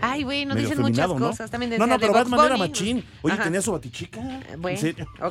Ay, 0.02 0.24
güey, 0.24 0.46
nos 0.46 0.58
dicen 0.58 0.82
muchas 0.82 1.08
cosas. 1.08 1.52
También 1.52 1.78
no, 1.78 1.88
no, 1.88 2.00
pero 2.00 2.14
Batman 2.14 2.46
era 2.46 2.58
machín. 2.58 3.04
Oye, 3.22 3.38
tenía 3.38 3.62
su 3.62 3.72
batichica. 3.72 4.20
Bueno, 4.58 4.80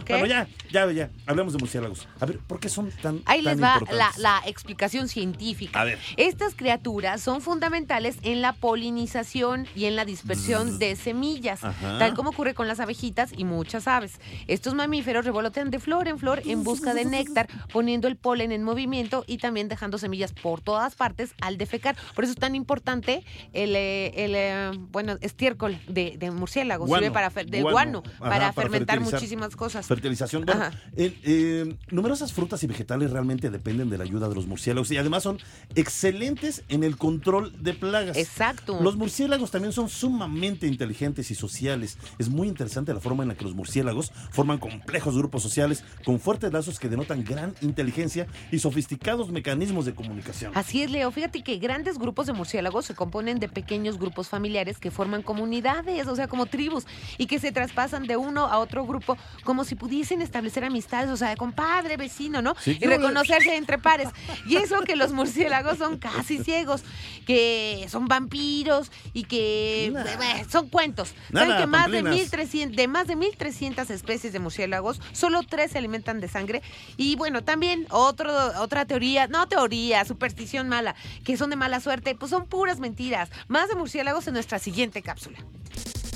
bueno, 0.09 0.27
ya, 0.27 0.47
ya, 0.71 0.91
ya. 0.93 1.11
Hablemos 1.27 1.53
de 1.53 1.59
murciélagos. 1.59 2.09
A 2.21 2.27
ver, 2.27 2.39
¿por 2.39 2.61
qué 2.61 2.69
son 2.69 2.91
tan 3.03 3.23
Ahí 3.27 3.43
les 3.43 3.61
va 3.61 3.81
la, 3.91 4.11
la, 4.19 4.43
explicación 4.47 5.09
científica. 5.09 5.81
A 5.81 5.85
ver. 5.85 5.99
Estas 6.17 6.55
criaturas 6.55 7.21
son 7.21 7.41
fundamentales 7.41 8.17
en 8.23 8.43
la 8.43 8.53
polinización 8.53 9.67
y 9.75 9.87
en 9.87 9.97
la 9.97 10.05
dispersión 10.05 10.79
de 10.79 10.97
semillas, 10.97 11.61
tal 11.61 12.15
como 12.15 12.31
ocurre 12.31 12.55
con 12.55 12.69
las 12.69 12.81
abejitas 12.81 13.33
y 13.37 13.45
muchas 13.45 13.89
aves. 13.89 14.21
Estos 14.47 14.75
mamíferos 14.75 15.25
revolotean 15.25 15.71
de 15.71 15.79
flor 15.79 16.09
en 16.09 16.19
flor 16.19 16.43
en 16.45 16.65
busca 16.65 16.95
de 16.95 17.05
néctar, 17.05 17.49
poniendo 17.73 18.09
el 18.09 18.17
polen 18.17 18.53
en 18.53 18.63
movimiento 18.63 19.25
y 19.27 19.39
también 19.39 19.69
dejando 19.69 19.99
semillas 19.99 20.33
por 20.33 20.61
todas 20.61 20.95
partes 20.95 21.35
al 21.41 21.59
defecar. 21.59 21.97
Por 22.15 22.25
eso 22.25 22.33
es 22.33 22.39
tan 22.39 22.55
importante 22.55 23.25
el, 23.53 23.77
eh, 23.77 24.13
el 24.25 24.35
eh, 24.55 24.71
bueno, 24.91 25.17
estiércol 25.21 25.79
de, 25.89 26.17
de 26.19 26.31
murciélago, 26.31 26.87
sirve 26.87 27.11
para 27.11 27.31
del 27.31 27.63
guano, 27.63 28.03
para, 28.19 28.53
fermentar 28.53 29.01
muchísimas 29.01 29.57
cosas. 29.57 29.87
Fertilización. 29.87 30.45
Bueno, 30.45 30.71
eh, 30.97 31.77
numerosas 31.91 32.33
frutas 32.33 32.63
y 32.63 32.67
vegetales 32.67 33.11
realmente 33.11 33.51
dependen 33.51 33.91
de 33.91 33.99
la 33.99 34.05
ayuda 34.05 34.29
de 34.29 34.35
los 34.35 34.47
murciélagos 34.47 34.91
y 34.91 34.97
además 34.97 35.25
son 35.25 35.39
excelentes 35.75 36.63
en 36.69 36.85
el 36.85 36.97
control 36.97 37.53
de 37.63 37.75
plagas. 37.75 38.17
Exacto. 38.17 38.79
Los 38.81 38.97
murciélagos 38.97 39.51
también 39.51 39.73
son 39.73 39.89
sumamente 39.89 40.67
inteligentes 40.67 41.31
y 41.31 41.35
sociales. 41.35 41.99
Es 42.19 42.29
muy 42.29 42.49
interesante 42.49 42.95
la 42.95 43.01
forma 43.01 43.25
en 43.25 43.31
la 43.31 43.35
que 43.35 43.45
los 43.45 43.55
murciélagos 43.55 44.13
forman 44.31 44.59
complejos 44.59 45.17
grupos 45.17 45.43
sociales 45.43 45.85
con 46.05 46.21
fuertes 46.21 46.53
lazos 46.53 46.79
que 46.79 46.89
denotan 46.89 47.25
gran 47.25 47.55
inteligencia 47.61 48.27
y 48.53 48.59
sofisticados 48.59 49.31
mecanismos 49.31 49.87
de 49.87 49.95
comunicación. 49.95 50.53
Así 50.55 50.83
es, 50.83 50.91
Leo. 50.91 51.11
Fíjate 51.11 51.43
que 51.43 51.59
grandes 51.59 51.99
grupos 51.99 52.27
de 52.27 52.33
murciélagos 52.33 52.87
se 52.87 52.95
componen 52.95 53.39
de 53.39 53.49
pequeños 53.49 53.99
grupos 53.99 54.29
familiares 54.29 54.44
familiares 54.45 54.77
que 54.77 54.91
forman 54.91 55.23
comunidades, 55.23 56.07
o 56.07 56.15
sea, 56.15 56.29
como 56.29 56.45
tribus, 56.45 56.85
y 57.17 57.25
que 57.27 57.39
se 57.39 57.51
traspasan 57.51 58.07
de 58.07 58.19
uno 58.19 58.45
a 58.45 58.59
otro 58.59 58.85
grupo 58.85 59.17
como 59.43 59.65
si 59.65 59.75
pudiesen 59.75 60.21
establecer 60.21 60.65
amistades, 60.65 61.11
o 61.11 61.17
sea, 61.17 61.31
de 61.31 61.37
compadre, 61.39 61.97
vecino, 61.97 62.43
¿no? 62.43 62.55
y 62.67 62.85
reconocerse 62.85 63.57
entre 63.57 63.79
pares. 63.79 64.11
Y 64.47 64.57
eso 64.57 64.83
que 64.83 64.97
los 64.97 65.13
murciélagos 65.13 65.79
son 65.79 65.97
casi 65.97 66.45
ciegos, 66.45 66.83
que 67.27 67.87
son 67.89 68.07
vampiros 68.07 68.93
y 69.15 69.25
que 69.25 69.87
eh, 69.87 70.45
son 70.51 70.69
cuentos. 70.69 71.15
Saben 71.33 71.57
que 71.57 71.67
más 71.67 71.91
de, 71.91 72.03
1300, 72.03 72.77
de 72.77 72.87
más 72.87 73.07
de 73.07 73.17
1300 73.17 73.89
especies 73.89 74.35
de 74.35 74.41
murciélagos, 74.41 75.01
solo 75.13 75.41
tres 75.43 75.73
se 75.73 75.79
alimentan 75.79 76.21
de 76.21 76.29
sangre. 76.29 76.61
Y 76.99 77.17
bueno, 77.17 77.43
también 77.43 77.87
otro, 77.89 78.31
otra 78.61 78.85
teoría, 78.85 79.27
no 79.27 79.49
teoría, 79.49 80.05
superstición 80.05 80.69
mala, 80.69 80.97
que 81.25 81.39
son 81.39 81.49
de 81.49 81.57
mala 81.57 81.81
suerte, 81.81 82.15
pues 82.15 82.29
son 82.29 82.45
puras 82.45 82.79
mentiras. 82.79 83.31
Más 83.49 83.71
de 83.71 83.75
murciélagos 83.75 84.27
en 84.27 84.34
nuestra 84.35 84.59
siguiente 84.59 85.01
cápsula. 85.01 85.39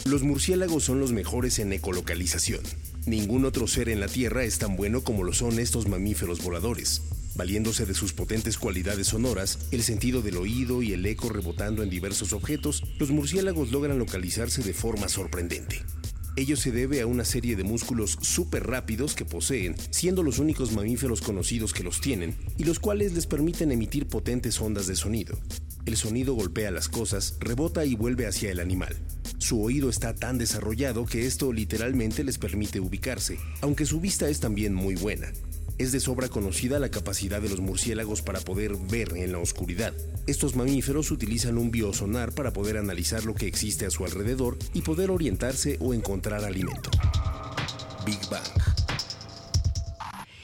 Los 0.04 0.22
murciélagos 0.22 0.84
son 0.84 1.00
los 1.00 1.12
mejores 1.12 1.58
en 1.58 1.72
ecolocalización. 1.72 2.60
Ningún 3.06 3.46
otro 3.46 3.66
ser 3.66 3.88
en 3.88 4.00
la 4.00 4.08
Tierra 4.08 4.44
es 4.44 4.58
tan 4.58 4.76
bueno 4.76 5.02
como 5.02 5.24
lo 5.24 5.32
son 5.32 5.58
estos 5.58 5.88
mamíferos 5.88 6.42
voladores. 6.42 7.02
Valiéndose 7.36 7.86
de 7.86 7.94
sus 7.94 8.12
potentes 8.12 8.58
cualidades 8.58 9.06
sonoras, 9.06 9.68
el 9.70 9.82
sentido 9.82 10.20
del 10.20 10.36
oído 10.36 10.82
y 10.82 10.92
el 10.92 11.06
eco 11.06 11.28
rebotando 11.28 11.82
en 11.82 11.90
diversos 11.90 12.32
objetos, 12.32 12.82
los 12.98 13.10
murciélagos 13.10 13.70
logran 13.70 13.98
localizarse 13.98 14.62
de 14.62 14.74
forma 14.74 15.08
sorprendente. 15.08 15.82
Ello 16.36 16.56
se 16.56 16.70
debe 16.70 17.00
a 17.00 17.06
una 17.06 17.24
serie 17.24 17.56
de 17.56 17.64
músculos 17.64 18.18
súper 18.20 18.66
rápidos 18.66 19.14
que 19.14 19.24
poseen, 19.24 19.74
siendo 19.90 20.22
los 20.22 20.38
únicos 20.38 20.72
mamíferos 20.72 21.20
conocidos 21.20 21.72
que 21.72 21.84
los 21.84 22.00
tienen, 22.00 22.36
y 22.56 22.64
los 22.64 22.78
cuales 22.78 23.12
les 23.12 23.26
permiten 23.26 23.72
emitir 23.72 24.06
potentes 24.06 24.60
ondas 24.60 24.86
de 24.86 24.96
sonido. 24.96 25.38
El 25.88 25.96
sonido 25.96 26.34
golpea 26.34 26.70
las 26.70 26.86
cosas, 26.86 27.36
rebota 27.40 27.86
y 27.86 27.94
vuelve 27.94 28.26
hacia 28.26 28.52
el 28.52 28.60
animal. 28.60 28.94
Su 29.38 29.62
oído 29.62 29.88
está 29.88 30.14
tan 30.14 30.36
desarrollado 30.36 31.06
que 31.06 31.24
esto 31.24 31.50
literalmente 31.50 32.24
les 32.24 32.36
permite 32.36 32.78
ubicarse, 32.78 33.38
aunque 33.62 33.86
su 33.86 33.98
vista 33.98 34.28
es 34.28 34.38
también 34.38 34.74
muy 34.74 34.96
buena. 34.96 35.32
Es 35.78 35.90
de 35.90 36.00
sobra 36.00 36.28
conocida 36.28 36.78
la 36.78 36.90
capacidad 36.90 37.40
de 37.40 37.48
los 37.48 37.60
murciélagos 37.60 38.20
para 38.20 38.40
poder 38.40 38.76
ver 38.76 39.16
en 39.16 39.32
la 39.32 39.38
oscuridad. 39.38 39.94
Estos 40.26 40.56
mamíferos 40.56 41.10
utilizan 41.10 41.56
un 41.56 41.70
biosonar 41.70 42.34
para 42.34 42.52
poder 42.52 42.76
analizar 42.76 43.24
lo 43.24 43.34
que 43.34 43.46
existe 43.46 43.86
a 43.86 43.90
su 43.90 44.04
alrededor 44.04 44.58
y 44.74 44.82
poder 44.82 45.10
orientarse 45.10 45.78
o 45.80 45.94
encontrar 45.94 46.44
alimento. 46.44 46.90
Big 48.04 48.20
Bang. 48.28 48.77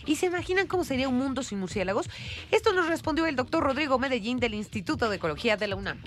¿Y 0.06 0.16
se 0.16 0.26
imaginan 0.26 0.66
cómo 0.66 0.84
sería 0.84 1.08
un 1.08 1.18
mundo 1.18 1.42
sin 1.42 1.58
murciélagos? 1.60 2.08
Esto 2.50 2.72
nos 2.72 2.88
respondió 2.88 3.26
el 3.26 3.36
doctor 3.36 3.64
Rodrigo 3.64 3.98
Medellín 3.98 4.38
del 4.38 4.54
Instituto 4.54 5.08
de 5.08 5.16
Ecología 5.16 5.56
de 5.56 5.68
la 5.68 5.76
UNAM. 5.76 5.98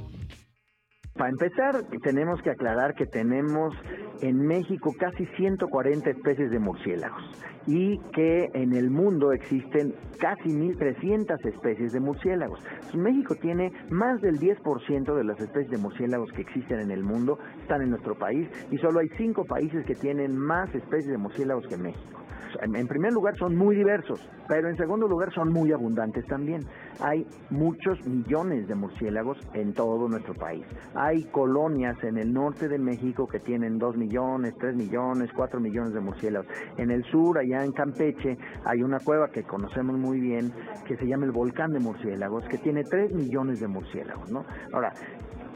Para 1.17 1.31
empezar, 1.31 1.83
tenemos 2.03 2.39
que 2.43 2.51
aclarar 2.51 2.93
que 2.93 3.07
tenemos 3.07 3.73
en 4.21 4.37
México 4.45 4.93
casi 4.99 5.25
140 5.35 6.11
especies 6.11 6.51
de 6.51 6.59
murciélagos 6.59 7.23
y 7.65 7.97
que 8.13 8.49
en 8.53 8.73
el 8.73 8.91
mundo 8.91 9.31
existen 9.31 9.95
casi 10.19 10.49
1.300 10.49 11.43
especies 11.43 11.91
de 11.93 11.99
murciélagos. 11.99 12.59
México 12.93 13.35
tiene 13.35 13.71
más 13.89 14.21
del 14.21 14.39
10% 14.39 15.15
de 15.15 15.23
las 15.23 15.39
especies 15.39 15.71
de 15.71 15.77
murciélagos 15.77 16.31
que 16.33 16.41
existen 16.41 16.81
en 16.81 16.91
el 16.91 17.03
mundo, 17.03 17.39
están 17.61 17.81
en 17.81 17.89
nuestro 17.89 18.15
país 18.15 18.47
y 18.69 18.77
solo 18.77 18.99
hay 18.99 19.07
cinco 19.17 19.43
países 19.43 19.85
que 19.87 19.95
tienen 19.95 20.37
más 20.37 20.73
especies 20.75 21.07
de 21.07 21.17
murciélagos 21.17 21.65
que 21.67 21.77
México 21.77 22.26
en 22.61 22.87
primer 22.87 23.13
lugar 23.13 23.35
son 23.37 23.55
muy 23.55 23.75
diversos, 23.75 24.19
pero 24.47 24.69
en 24.69 24.77
segundo 24.77 25.07
lugar 25.07 25.33
son 25.33 25.51
muy 25.51 25.71
abundantes 25.71 26.25
también. 26.27 26.61
Hay 27.01 27.25
muchos 27.49 28.05
millones 28.05 28.67
de 28.67 28.75
murciélagos 28.75 29.37
en 29.53 29.73
todo 29.73 30.07
nuestro 30.07 30.33
país. 30.33 30.65
Hay 30.95 31.23
colonias 31.25 32.01
en 32.03 32.17
el 32.17 32.33
norte 32.33 32.67
de 32.67 32.77
México 32.77 33.27
que 33.27 33.39
tienen 33.39 33.77
2 33.77 33.97
millones, 33.97 34.55
3 34.59 34.75
millones, 34.75 35.29
4 35.35 35.59
millones 35.59 35.93
de 35.93 35.99
murciélagos. 35.99 36.47
En 36.77 36.91
el 36.91 37.03
sur, 37.05 37.37
allá 37.37 37.63
en 37.63 37.71
Campeche, 37.71 38.37
hay 38.65 38.83
una 38.83 38.99
cueva 38.99 39.29
que 39.29 39.43
conocemos 39.43 39.97
muy 39.97 40.19
bien 40.19 40.51
que 40.85 40.97
se 40.97 41.05
llama 41.05 41.25
el 41.25 41.31
volcán 41.31 41.71
de 41.71 41.79
murciélagos, 41.79 42.47
que 42.47 42.57
tiene 42.57 42.83
3 42.83 43.13
millones 43.13 43.59
de 43.59 43.67
murciélagos, 43.67 44.31
¿no? 44.31 44.45
Ahora, 44.73 44.91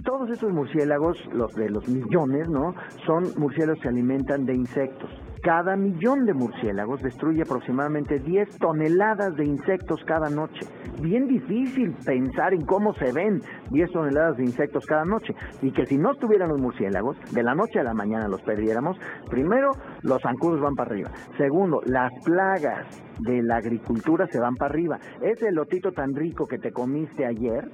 todos 0.04 0.30
estos 0.30 0.52
murciélagos, 0.52 1.18
los 1.34 1.54
de 1.54 1.70
los 1.70 1.88
millones, 1.88 2.50
¿no? 2.50 2.74
Son 3.06 3.24
murciélagos 3.38 3.80
que 3.80 3.84
se 3.84 3.90
alimentan 3.90 4.46
de 4.46 4.56
insectos. 4.56 5.10
Cada 5.42 5.76
millón 5.76 6.26
de 6.28 6.36
murciélagos 6.36 7.02
destruye 7.02 7.42
aproximadamente 7.42 8.20
10 8.20 8.60
toneladas 8.60 9.36
de 9.36 9.46
insectos 9.46 10.04
cada 10.06 10.30
noche. 10.30 10.68
Bien 11.02 11.28
difícil 11.28 11.96
pensar 12.06 12.54
en 12.54 12.62
cómo 12.62 12.94
se 12.94 13.12
ven 13.12 13.42
10 13.72 13.92
toneladas 13.92 14.38
de 14.38 14.44
insectos 14.44 14.86
cada 14.86 15.04
noche. 15.04 15.34
Y 15.64 15.72
que 15.72 15.88
si 15.88 15.98
no 15.98 16.12
estuvieran 16.12 16.50
los 16.50 16.62
murciélagos, 16.62 17.18
de 17.32 17.42
la 17.42 17.56
noche 17.56 17.80
a 17.80 17.84
la 17.84 17.96
mañana 17.96 18.28
los 18.28 18.42
perdiéramos, 18.44 18.98
primero 19.32 19.72
los 20.04 20.22
zancudos 20.22 20.62
van 20.62 20.76
para 20.76 20.92
arriba. 20.92 21.10
Segundo, 21.38 21.82
las 21.86 22.12
plagas 22.24 22.86
de 23.22 23.42
la 23.42 23.56
agricultura 23.56 24.28
se 24.28 24.40
van 24.40 24.54
para 24.56 24.72
arriba. 24.72 25.00
Ese 25.22 25.52
lotito 25.52 25.92
tan 25.92 26.14
rico 26.14 26.46
que 26.46 26.60
te 26.60 26.72
comiste 26.72 27.26
ayer, 27.26 27.68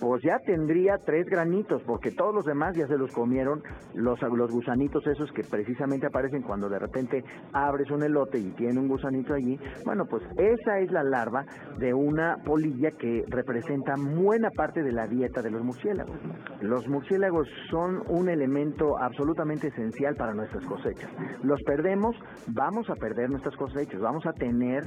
pues 0.00 0.22
ya 0.22 0.38
tendría 0.44 0.98
tres 0.98 1.26
granitos, 1.26 1.82
porque 1.82 2.10
todos 2.10 2.34
los 2.34 2.44
demás 2.44 2.76
ya 2.76 2.86
se 2.86 2.96
los 2.96 3.12
comieron 3.12 3.62
los, 3.94 4.20
los 4.22 4.50
gusanitos 4.50 5.06
esos 5.06 5.30
que 5.32 5.42
precisamente 5.42 6.06
aparecen 6.06 6.42
cuando 6.42 6.68
de 6.68 6.78
repente 6.78 7.24
abres 7.52 7.90
un 7.90 8.02
elote 8.02 8.38
y 8.38 8.50
tiene 8.52 8.78
un 8.78 8.88
gusanito 8.88 9.34
allí. 9.34 9.58
Bueno, 9.84 10.06
pues 10.06 10.22
esa 10.36 10.78
es 10.78 10.90
la 10.90 11.02
larva 11.02 11.44
de 11.78 11.92
una 11.94 12.36
polilla 12.44 12.90
que 12.92 13.24
representa 13.28 13.94
buena 13.96 14.50
parte 14.50 14.82
de 14.82 14.92
la 14.92 15.06
dieta 15.06 15.42
de 15.42 15.50
los 15.50 15.62
murciélagos. 15.62 16.18
Los 16.60 16.86
murciélagos 16.88 17.48
son 17.70 18.02
un 18.08 18.28
elemento 18.28 18.98
absolutamente 18.98 19.68
esencial 19.68 20.14
para 20.16 20.34
nuestras 20.34 20.64
cosechas. 20.64 21.10
Los 21.42 21.62
perdemos, 21.62 22.16
vamos 22.48 22.88
a 22.90 22.94
perder 22.94 23.30
nuestras 23.30 23.56
cosechas, 23.56 24.00
vamos 24.00 24.26
a 24.26 24.32
tener 24.32 24.84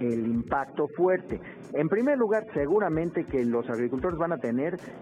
el 0.00 0.26
impacto 0.26 0.86
fuerte. 0.96 1.40
En 1.72 1.88
primer 1.88 2.18
lugar, 2.18 2.44
seguramente 2.54 3.24
que 3.24 3.44
los 3.44 3.68
agricultores 3.68 4.18
van 4.18 4.32
a 4.32 4.36
tener 4.36 4.45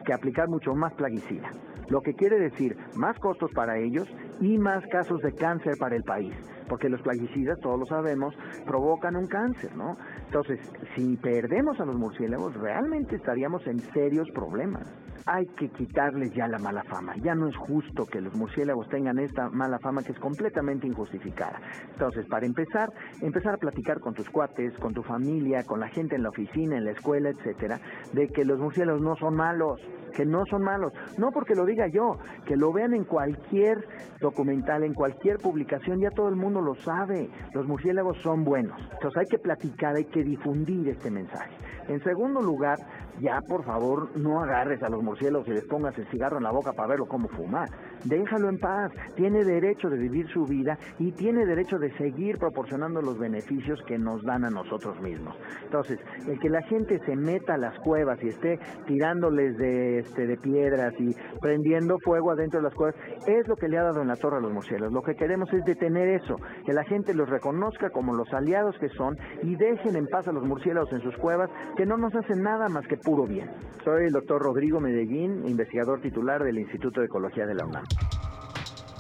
que 0.05 0.13
aplicar 0.13 0.49
mucho 0.49 0.75
más 0.75 0.93
plaguicida, 0.95 1.51
lo 1.89 2.01
que 2.01 2.15
quiere 2.15 2.39
decir 2.39 2.77
más 2.97 3.19
costos 3.19 3.51
para 3.53 3.79
ellos 3.79 4.09
y 4.41 4.59
más 4.59 4.85
casos 4.91 5.21
de 5.21 5.33
cáncer 5.33 5.77
para 5.79 5.97
el 5.97 6.03
país, 6.03 6.35
porque 6.69 6.89
los 6.89 7.01
plaguicidas, 7.03 7.59
todos 7.61 7.79
lo 7.79 7.87
sabemos, 7.87 8.35
provocan 8.67 9.17
un 9.17 9.27
cáncer, 9.27 9.75
¿no? 9.77 9.97
Entonces, 10.27 10.59
si 10.95 11.17
perdemos 11.17 11.79
a 11.81 11.85
los 11.85 11.97
murciélagos, 11.97 12.55
realmente 12.55 13.17
estaríamos 13.17 13.67
en 13.67 13.79
serios 13.93 14.29
problemas. 14.35 14.93
Hay 15.27 15.47
que 15.57 15.71
quitarles 15.71 16.35
ya 16.35 16.47
la 16.49 16.59
mala 16.59 16.83
fama. 16.85 17.15
Ya 17.23 17.35
no 17.35 17.49
es 17.49 17.57
justo 17.57 18.05
que 18.05 18.21
los 18.21 18.35
murciélagos 18.37 18.89
tengan 18.89 19.19
esta 19.19 19.49
mala 19.49 19.79
fama 19.79 20.03
que 20.03 20.13
es 20.13 20.19
completamente 20.19 20.87
injustificada. 20.87 21.61
Entonces, 21.93 22.27
para 22.27 22.45
empezar, 22.45 22.91
empezar 23.23 23.55
a 23.55 23.59
platicar 23.59 24.01
con 24.01 24.13
tus 24.13 24.29
cuates, 24.29 24.77
con 24.79 24.93
tu 24.93 25.03
familia, 25.03 25.65
con 25.65 25.81
la 25.81 25.89
gente 25.89 26.17
en 26.17 26.23
la 26.23 26.29
oficina, 26.29 26.77
en 26.77 26.85
la 26.85 26.91
escuela, 26.91 27.31
etcétera, 27.31 27.81
de 28.13 28.29
que 28.29 28.45
los 28.45 28.59
murciélagos 28.59 29.01
no 29.01 29.17
son 29.17 29.35
malos, 29.35 29.81
que 30.15 30.25
no 30.25 30.45
son 30.47 30.63
malos. 30.63 30.93
No 31.19 31.31
porque 31.33 31.55
lo 31.55 31.65
diga 31.65 31.87
yo, 31.89 32.19
que 32.47 32.57
lo 32.57 32.73
vean 32.73 32.95
en 32.95 33.05
cualquier 33.05 33.79
documental, 34.21 34.85
en 34.85 34.95
cualquier 34.95 35.39
publicación, 35.39 36.01
ya 36.01 36.11
todo 36.11 36.29
el 36.29 36.37
mundo 36.37 36.54
lo 36.61 36.75
sabe. 36.77 37.31
Los 37.53 37.67
murciélagos 37.67 38.19
son 38.23 38.45
buenos. 38.45 38.81
Entonces 38.93 39.19
hay 39.19 39.27
que 39.27 39.39
platicar, 39.39 39.97
hay 39.97 40.05
que 40.05 40.23
difundir 40.23 40.89
este 40.89 41.11
mensaje. 41.11 41.55
En 41.89 42.03
segundo 42.03 42.41
lugar, 42.41 42.79
ya 43.21 43.41
por 43.43 43.65
favor 43.65 44.17
no 44.17 44.43
agarres 44.43 44.83
a 44.83 44.89
los 44.89 45.03
murciélagos 45.03 45.47
y 45.49 45.53
les 45.53 45.65
pongas 45.65 45.97
el 45.99 46.07
cigarro 46.07 46.39
en 46.39 46.45
la 46.45 46.51
boca 46.51 46.73
para 46.73 46.89
verlo 46.89 47.07
cómo 47.07 47.29
fumar. 47.29 47.69
Déjalo 48.05 48.49
en 48.49 48.59
paz. 48.59 48.93
Tiene 49.17 49.45
derecho 49.45 49.89
de 49.89 49.97
vivir 49.97 50.29
su 50.29 50.45
vida 50.45 50.79
y 50.99 51.13
tiene 51.13 51.47
derecho 51.47 51.79
de 51.79 51.91
seguir 51.97 52.39
proporcionando 52.39 53.01
los 53.01 53.19
beneficios 53.19 53.81
que 53.87 53.99
nos 53.99 54.23
dan 54.23 54.45
a 54.45 54.51
nosotros 54.51 55.01
mismos. 55.01 55.35
Entonces, 55.65 55.99
el 56.29 56.39
que 56.39 56.51
la 56.51 56.63
gente 56.63 56.99
se 57.05 57.17
meta 57.17 57.55
a 57.55 57.59
las 57.59 57.79
cuevas 57.81 58.23
y 58.23 58.29
esté 58.29 58.59
tirándoles 58.87 59.57
de, 59.57 59.99
este, 60.01 60.27
de 60.27 60.37
piedras 60.37 60.93
y 60.99 61.15
prendiendo 61.41 61.99
fuego 62.05 62.33
adentro 62.33 62.61
de 62.61 62.65
las 62.65 62.75
cuevas, 62.75 62.95
es 63.27 63.49
lo 63.49 63.57
que 63.57 63.69
le 63.69 63.79
ha 63.79 63.85
dado 63.85 64.03
en 64.03 64.09
la 64.09 64.17
torre 64.17 64.37
a 64.37 64.41
los 64.41 64.53
murciélagos. 64.53 64.93
Lo 64.93 65.03
que 65.03 65.15
queremos 65.15 65.53
es 65.53 65.65
detener 65.65 66.09
eso, 66.09 66.37
que 66.67 66.73
la 66.73 66.85
gente 66.85 67.15
los 67.15 67.29
reconozca 67.29 67.91
como 67.91 68.15
los 68.15 68.33
aliados 68.33 68.77
que 68.79 68.89
son 68.91 69.17
y 69.43 69.57
dejen 69.57 69.97
en 69.97 70.07
paz 70.07 70.29
a 70.29 70.33
los 70.33 70.45
murciélagos 70.45 70.93
en 70.93 71.01
sus 71.01 71.17
cuevas, 71.17 71.51
que 71.77 71.87
no 71.87 71.97
nos 71.97 72.15
hacen 72.15 72.43
nada 72.43 72.69
más 72.69 72.87
que 72.87 72.97
puro 72.97 73.27
bien. 73.27 73.51
Soy 73.85 74.07
el 74.07 74.13
doctor 74.13 74.43
Rodrigo 74.43 74.81
Medellín, 74.81 75.47
investigador 75.47 76.01
titular 76.01 76.43
del 76.43 76.59
Instituto 76.59 77.01
de 77.01 77.07
Ecología 77.07 77.47
de 77.47 77.55
la 77.55 77.67
UNAM. 77.67 77.85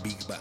Big 0.05 0.19
Bang. 0.29 0.39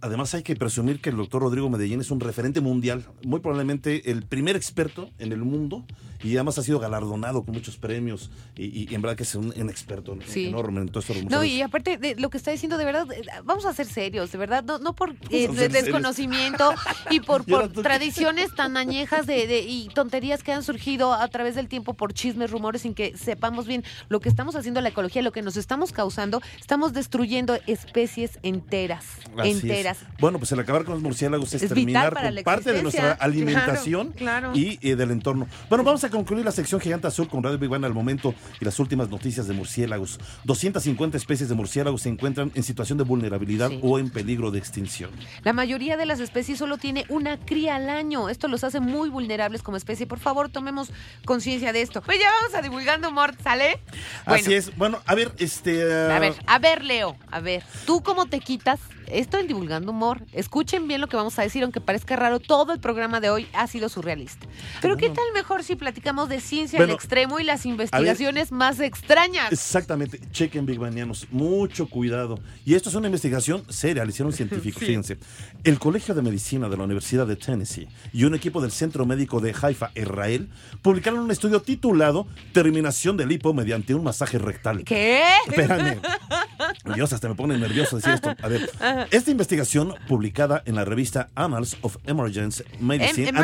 Además 0.00 0.32
hay 0.34 0.42
que 0.42 0.56
presumir 0.56 1.02
que 1.02 1.10
el 1.10 1.16
doctor 1.16 1.42
Rodrigo 1.42 1.68
Medellín 1.68 2.00
es 2.00 2.10
un 2.10 2.20
referente 2.20 2.62
mundial, 2.62 3.04
muy 3.22 3.40
probablemente 3.40 4.10
el 4.10 4.22
primer 4.22 4.56
experto 4.56 5.10
en 5.18 5.32
el 5.32 5.40
mundo 5.44 5.84
y 6.22 6.34
además 6.36 6.58
ha 6.58 6.62
sido 6.62 6.78
galardonado 6.78 7.42
con 7.44 7.54
muchos 7.54 7.76
premios 7.76 8.30
y, 8.56 8.92
en 8.94 9.02
verdad 9.02 9.16
que 9.16 9.22
es 9.22 9.34
un, 9.34 9.52
experto 9.70 10.16
enorme 10.34 10.80
en 10.80 10.88
todo 10.88 11.00
esto. 11.00 11.14
No, 11.28 11.44
y 11.44 11.62
aparte 11.62 11.96
de 11.96 12.16
lo 12.16 12.30
que 12.30 12.36
está 12.36 12.50
diciendo, 12.50 12.76
de 12.76 12.84
verdad, 12.84 13.10
eh, 13.12 13.22
vamos 13.44 13.64
a 13.64 13.72
ser 13.72 13.86
serios, 13.86 14.32
de 14.32 14.38
verdad, 14.38 14.64
no, 14.64 14.78
no 14.78 14.94
por 14.94 15.14
eh, 15.30 15.48
desconocimiento 15.68 16.74
y 17.10 17.20
por, 17.20 17.44
tradiciones 17.82 18.54
tan 18.54 18.76
añejas 18.76 19.26
de, 19.26 19.60
y 19.60 19.88
tonterías 19.88 20.42
que 20.42 20.52
han 20.52 20.62
surgido 20.62 21.14
a 21.14 21.26
través 21.28 21.54
del 21.54 21.68
tiempo 21.68 21.94
por 21.94 22.12
chismes, 22.12 22.50
rumores, 22.50 22.82
sin 22.82 22.94
que 22.94 23.16
sepamos 23.16 23.66
bien 23.66 23.84
lo 24.08 24.20
que 24.20 24.28
estamos 24.28 24.56
haciendo 24.56 24.80
la 24.80 24.90
ecología, 24.90 25.22
lo 25.22 25.32
que 25.32 25.42
nos 25.42 25.56
estamos 25.56 25.92
causando, 25.92 26.42
estamos 26.58 26.92
destruyendo 26.92 27.58
especies 27.66 28.38
enteras, 28.42 29.04
enteras. 29.42 29.98
Bueno, 30.18 30.38
pues 30.38 30.52
el 30.52 30.60
acabar 30.60 30.84
con 30.84 30.94
los 30.94 31.02
murciélagos 31.02 31.54
es, 31.54 31.66
terminar 31.66 32.14
con 32.14 32.44
parte 32.44 32.72
de 32.72 32.82
nuestra 32.82 33.12
alimentación 33.12 34.14
y 34.54 34.78
eh, 34.86 34.96
del 34.96 35.10
entorno. 35.10 35.46
Bueno, 35.68 35.84
vamos 35.84 36.04
a 36.04 36.09
concluir 36.10 36.44
la 36.44 36.52
sección 36.52 36.80
Gigante 36.80 37.06
Azul 37.06 37.28
con 37.28 37.42
Radio 37.42 37.58
Big 37.58 37.72
al 37.72 37.94
momento 37.94 38.34
y 38.60 38.64
las 38.64 38.78
últimas 38.78 39.08
noticias 39.08 39.46
de 39.46 39.54
murciélagos. 39.54 40.18
250 40.44 41.16
especies 41.16 41.48
de 41.48 41.54
murciélagos 41.54 42.02
se 42.02 42.08
encuentran 42.08 42.52
en 42.54 42.62
situación 42.62 42.98
de 42.98 43.04
vulnerabilidad 43.04 43.70
o 43.82 43.98
en 43.98 44.10
peligro 44.10 44.50
de 44.50 44.58
extinción. 44.58 45.10
La 45.42 45.52
mayoría 45.52 45.96
de 45.96 46.06
las 46.06 46.20
especies 46.20 46.58
solo 46.58 46.78
tiene 46.78 47.06
una 47.08 47.38
cría 47.38 47.76
al 47.76 47.88
año. 47.88 48.28
Esto 48.28 48.48
los 48.48 48.64
hace 48.64 48.80
muy 48.80 49.08
vulnerables 49.08 49.62
como 49.62 49.76
especie. 49.76 50.06
Por 50.06 50.18
favor, 50.18 50.48
tomemos 50.48 50.90
conciencia 51.24 51.72
de 51.72 51.82
esto. 51.82 52.02
Pues 52.02 52.18
ya 52.18 52.30
vamos 52.40 52.54
a 52.54 52.62
divulgando 52.62 53.08
humor, 53.08 53.34
¿sale? 53.42 53.80
Así 54.24 54.54
es. 54.54 54.76
Bueno, 54.76 55.00
a 55.06 55.14
ver, 55.14 55.32
este... 55.38 55.82
A 55.82 56.18
ver, 56.18 56.34
a 56.46 56.58
ver, 56.58 56.84
Leo, 56.84 57.16
a 57.30 57.40
ver, 57.40 57.62
¿tú 57.86 58.02
cómo 58.02 58.26
te 58.26 58.40
quitas 58.40 58.80
esto 59.12 59.38
en 59.38 59.46
Divulgando 59.46 59.92
Humor. 59.92 60.24
Escuchen 60.32 60.88
bien 60.88 61.00
lo 61.00 61.08
que 61.08 61.16
vamos 61.16 61.38
a 61.38 61.42
decir, 61.42 61.62
aunque 61.62 61.80
parezca 61.80 62.16
raro, 62.16 62.40
todo 62.40 62.72
el 62.72 62.80
programa 62.80 63.20
de 63.20 63.30
hoy 63.30 63.46
ha 63.52 63.66
sido 63.66 63.88
surrealista. 63.88 64.46
Pero 64.80 64.96
¿qué 64.96 65.10
tal 65.10 65.24
mejor 65.34 65.64
si 65.64 65.76
platicamos 65.76 66.28
de 66.28 66.40
ciencia 66.40 66.82
al 66.82 66.90
extremo 66.90 67.40
y 67.40 67.44
las 67.44 67.66
investigaciones 67.66 68.52
más 68.52 68.80
extrañas? 68.80 69.52
Exactamente. 69.52 70.20
Chequen, 70.30 70.66
Big 70.66 70.78
Banianos. 70.78 71.26
Mucho 71.30 71.88
cuidado. 71.88 72.38
Y 72.64 72.74
esto 72.74 72.88
es 72.88 72.94
una 72.94 73.06
investigación 73.06 73.64
seria, 73.68 74.04
le 74.04 74.10
hicieron 74.10 74.32
científicos. 74.32 74.82
Fíjense. 74.82 75.18
El 75.64 75.78
Colegio 75.78 76.14
de 76.14 76.22
Medicina 76.22 76.68
de 76.68 76.76
la 76.76 76.84
Universidad 76.84 77.26
de 77.26 77.36
Tennessee 77.36 77.88
y 78.12 78.24
un 78.24 78.34
equipo 78.34 78.60
del 78.60 78.70
Centro 78.70 79.06
Médico 79.06 79.40
de 79.40 79.54
Haifa, 79.60 79.90
Israel, 79.94 80.48
publicaron 80.82 81.20
un 81.20 81.30
estudio 81.30 81.60
titulado 81.62 82.26
Terminación 82.52 83.16
del 83.16 83.32
hipo 83.32 83.52
mediante 83.54 83.94
un 83.94 84.04
masaje 84.04 84.38
rectal. 84.38 84.84
¿Qué? 84.84 85.22
Espérame. 85.46 86.00
Dios, 86.94 87.12
hasta 87.12 87.28
me 87.28 87.34
pone 87.34 87.58
nervioso 87.58 87.96
decir 87.96 88.14
esto. 88.14 88.34
A 88.42 88.48
ver, 88.48 88.70
esta 89.10 89.30
investigación, 89.30 89.94
publicada 90.08 90.62
en 90.66 90.74
la 90.74 90.84
revista 90.84 91.28
Annals 91.34 91.76
of 91.82 91.96
Emergency 92.06 92.64
Medicine, 92.80 93.28
em, 93.28 93.34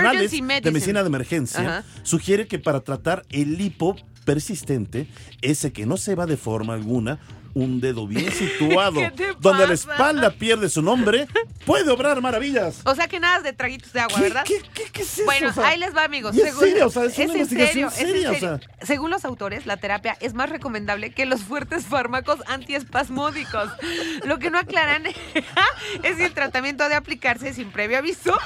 de 0.63 0.71
Medicina 0.71 1.03
de 1.03 1.07
Emergencia, 1.07 1.85
sugiere 2.03 2.47
que 2.47 2.59
para 2.59 2.81
tratar 2.81 3.25
el 3.31 3.61
hipo 3.61 3.97
persistente, 4.25 5.09
ese 5.41 5.73
que 5.73 5.87
no 5.87 5.97
se 5.97 6.15
va 6.15 6.27
de 6.27 6.37
forma 6.37 6.75
alguna, 6.75 7.19
un 7.57 7.81
dedo 7.81 8.07
bien 8.07 8.31
situado 8.33 9.01
donde 9.41 9.67
la 9.67 9.75
espalda 9.75 10.31
pierde 10.31 10.69
su 10.69 10.83
nombre, 10.83 11.27
puede 11.65 11.91
obrar 11.91 12.21
maravillas. 12.21 12.83
O 12.85 12.95
sea 12.95 13.09
que 13.09 13.19
nada 13.19 13.41
de 13.41 13.55
traguitos 13.55 13.93
de 13.95 14.01
agua, 14.01 14.21
¿verdad? 14.21 14.45
¿Qué, 14.45 14.61
qué, 14.75 14.85
qué 14.93 15.03
es 15.03 15.15
eso? 15.15 15.25
Bueno, 15.25 15.53
ahí 15.65 15.79
les 15.79 15.97
va, 15.97 16.05
amigos. 16.05 16.37
es 16.37 16.55
serio, 16.55 16.87
o 16.87 16.91
sea, 16.91 17.05
es, 17.05 17.19
una 17.19 17.33
investigación 17.33 17.91
seria. 17.91 18.31
O 18.33 18.35
sea. 18.35 18.61
Según 18.83 19.11
los 19.11 19.25
autores, 19.25 19.65
la 19.65 19.79
terapia 19.79 20.19
es 20.21 20.35
más 20.35 20.51
recomendable 20.51 21.13
que 21.13 21.25
los 21.25 21.41
fuertes 21.41 21.87
fármacos 21.87 22.41
antiespasmódicos. 22.47 23.71
Lo 24.25 24.39
que 24.39 24.51
no 24.51 24.59
aclaran 24.59 25.07
es 26.03 26.17
si 26.17 26.23
el 26.23 26.35
tratamiento 26.35 26.85
ha 26.85 26.91
de 26.91 26.95
aplicarse 26.95 27.55
sin 27.55 27.71
previo 27.71 27.97
aviso 27.99 28.39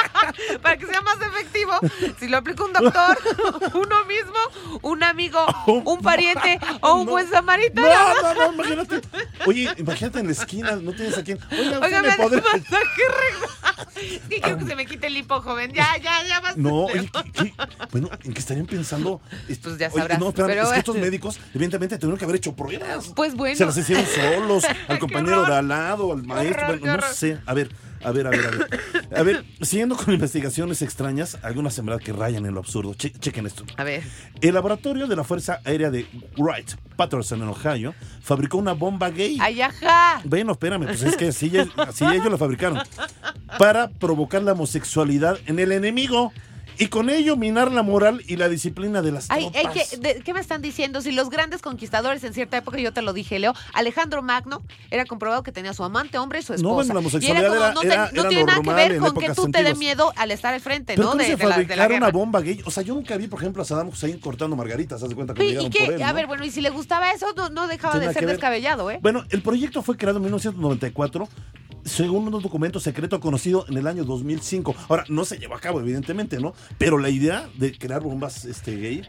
para 0.62 0.76
que 0.76 0.86
sea 0.86 1.00
más 1.00 1.16
efectivo. 1.20 1.72
Si 2.20 2.28
lo 2.28 2.36
aplica 2.36 2.62
un 2.62 2.72
doctor, 2.72 3.18
uno 3.74 4.04
mismo, 4.04 4.11
amigo, 5.22 5.46
un 5.84 6.00
pariente 6.00 6.58
o 6.80 6.94
un 6.94 7.06
buen 7.06 7.28
samaritano. 7.28 7.88
No, 7.88 8.34
no, 8.34 8.34
no 8.52 8.54
imagínate. 8.54 9.00
Oye, 9.46 9.68
imagínate 9.76 10.20
en 10.20 10.26
la 10.26 10.32
esquina, 10.32 10.76
no 10.76 10.92
tienes 10.92 11.16
a 11.18 11.22
quién. 11.22 11.38
Oiga, 11.50 11.78
Oiga, 11.80 12.02
me 12.02 12.12
podré... 12.12 12.42
Sí, 13.94 14.20
quiero 14.40 14.58
que 14.58 14.64
se 14.64 14.74
me 14.74 14.86
quite 14.86 15.06
el 15.06 15.16
hipo, 15.16 15.40
joven. 15.40 15.72
Ya, 15.72 15.96
ya, 16.02 16.24
ya 16.26 16.40
basta. 16.40 16.60
No, 16.60 16.86
oye, 16.86 17.08
¿qué, 17.32 17.54
bueno, 17.90 18.10
¿en 18.24 18.32
qué 18.32 18.40
estarían 18.40 18.66
pensando? 18.66 19.20
Pues 19.46 19.78
ya 19.78 19.90
sabrás. 19.90 20.18
no, 20.18 20.28
espérame, 20.28 20.48
pero... 20.48 20.62
es 20.64 20.72
que 20.72 20.78
estos 20.78 20.96
médicos, 20.96 21.38
evidentemente, 21.54 21.98
tuvieron 21.98 22.18
que 22.18 22.24
haber 22.24 22.36
hecho 22.36 22.54
pruebas. 22.54 23.12
Pues 23.14 23.34
bueno. 23.34 23.56
Se 23.56 23.64
las 23.64 23.76
hicieron 23.76 24.04
solos, 24.06 24.64
al 24.88 24.98
compañero 24.98 25.44
de 25.44 25.54
al 25.54 25.68
lado, 25.68 26.12
al 26.12 26.24
maestro. 26.24 26.66
bueno, 26.66 26.96
no 26.96 27.12
sé. 27.12 27.38
A 27.46 27.54
ver, 27.54 27.70
a 28.04 28.12
ver, 28.12 28.26
a 28.26 28.30
ver, 28.30 28.46
a 28.46 28.50
ver. 28.50 28.80
A 29.16 29.22
ver, 29.22 29.44
siguiendo 29.60 29.96
con 29.96 30.14
investigaciones 30.14 30.82
extrañas, 30.82 31.38
algunas 31.42 31.78
en 31.78 31.86
verdad 31.86 32.00
que 32.00 32.12
rayan 32.12 32.46
en 32.46 32.54
lo 32.54 32.60
absurdo. 32.60 32.94
chequen 32.94 33.46
esto. 33.46 33.64
A 33.76 33.84
ver. 33.84 34.02
El 34.40 34.54
laboratorio 34.54 35.06
de 35.06 35.16
la 35.16 35.24
Fuerza 35.24 35.60
Aérea 35.64 35.90
de 35.90 36.06
Wright 36.36 36.72
Patterson 36.96 37.42
en 37.42 37.48
Ohio 37.48 37.94
fabricó 38.22 38.58
una 38.58 38.72
bomba 38.72 39.10
gay. 39.10 39.38
¡Ay, 39.40 39.60
ajá! 39.60 40.22
Bueno, 40.24 40.52
espérame, 40.52 40.86
pues 40.86 41.02
es 41.02 41.16
que 41.16 41.28
así, 41.28 41.52
así 41.76 42.04
ellos 42.04 42.30
la 42.30 42.38
fabricaron. 42.38 42.80
Para 43.58 43.88
provocar 43.88 44.42
la 44.42 44.52
homosexualidad 44.52 45.38
en 45.46 45.58
el 45.58 45.72
enemigo 45.72 46.32
y 46.82 46.88
con 46.88 47.10
ello 47.10 47.36
minar 47.36 47.70
la 47.70 47.84
moral 47.84 48.24
y 48.26 48.34
la 48.34 48.48
disciplina 48.48 49.02
de 49.02 49.12
las 49.12 49.28
tropas. 49.28 49.96
¿Qué 50.24 50.34
me 50.34 50.40
están 50.40 50.62
diciendo? 50.62 51.00
Si 51.00 51.12
los 51.12 51.30
grandes 51.30 51.62
conquistadores 51.62 52.24
en 52.24 52.34
cierta 52.34 52.56
época, 52.56 52.78
yo 52.78 52.92
te 52.92 53.02
lo 53.02 53.12
dije, 53.12 53.38
Leo, 53.38 53.54
Alejandro 53.72 54.20
Magno 54.20 54.62
era 54.90 55.04
comprobado 55.04 55.44
que 55.44 55.52
tenía 55.52 55.74
su 55.74 55.84
amante 55.84 56.18
hombre 56.18 56.40
y 56.40 56.42
su 56.42 56.54
esposa. 56.54 56.88
No, 56.88 56.94
la 56.94 56.98
homosexualidad 56.98 57.54
era, 57.54 57.72
no, 57.72 57.82
era, 57.82 58.10
no 58.12 58.24
tiene 58.26 58.44
nada 58.46 58.60
que 58.60 58.72
ver 58.72 58.98
con 58.98 59.14
que 59.14 59.32
tú 59.32 59.48
te 59.48 59.62
dé 59.62 59.76
miedo 59.76 60.12
al 60.16 60.32
estar 60.32 60.54
al 60.54 60.60
frente, 60.60 60.96
¿no? 60.96 61.14
de, 61.14 61.24
se 61.24 61.36
fabricar 61.36 61.92
una 61.92 62.10
bomba 62.10 62.40
gay? 62.40 62.60
O 62.64 62.72
sea, 62.72 62.82
yo 62.82 62.94
nunca 62.94 63.16
vi, 63.16 63.28
por 63.28 63.38
ejemplo, 63.38 63.62
a 63.62 63.64
Saddam 63.64 63.88
Hussein 63.88 64.18
cortando 64.18 64.56
margaritas, 64.56 65.00
haz 65.00 65.08
de 65.08 65.14
cuenta 65.14 65.34
que 65.34 65.44
¿Y, 65.44 65.70
qué? 65.70 66.02
A 66.02 66.12
ver, 66.12 66.26
bueno, 66.26 66.44
y 66.44 66.50
si 66.50 66.62
le 66.62 66.70
gustaba 66.70 67.12
eso, 67.12 67.26
no, 67.52 67.68
dejaba 67.68 68.00
de 68.00 68.12
ser 68.12 68.26
descabellado, 68.26 68.90
¿eh? 68.90 68.98
Bueno, 69.00 69.22
el 69.30 69.40
proyecto 69.42 69.82
fue 69.82 69.96
creado 69.96 70.18
en 70.18 70.24
1994 70.24 71.28
según 71.84 72.28
unos 72.28 72.42
documentos 72.42 72.82
secretos 72.82 73.20
conocidos 73.20 73.68
en 73.68 73.76
el 73.76 73.86
año 73.86 74.04
2005. 74.04 74.74
Ahora, 74.88 75.04
no 75.08 75.24
se 75.24 75.38
llevó 75.38 75.54
a 75.54 75.60
cabo, 75.60 75.80
evidentemente, 75.80 76.38
¿no? 76.40 76.54
Pero 76.78 76.98
la 76.98 77.08
idea 77.08 77.48
de 77.58 77.76
crear 77.76 78.02
bombas 78.02 78.44
este, 78.44 78.76
gay 78.76 79.02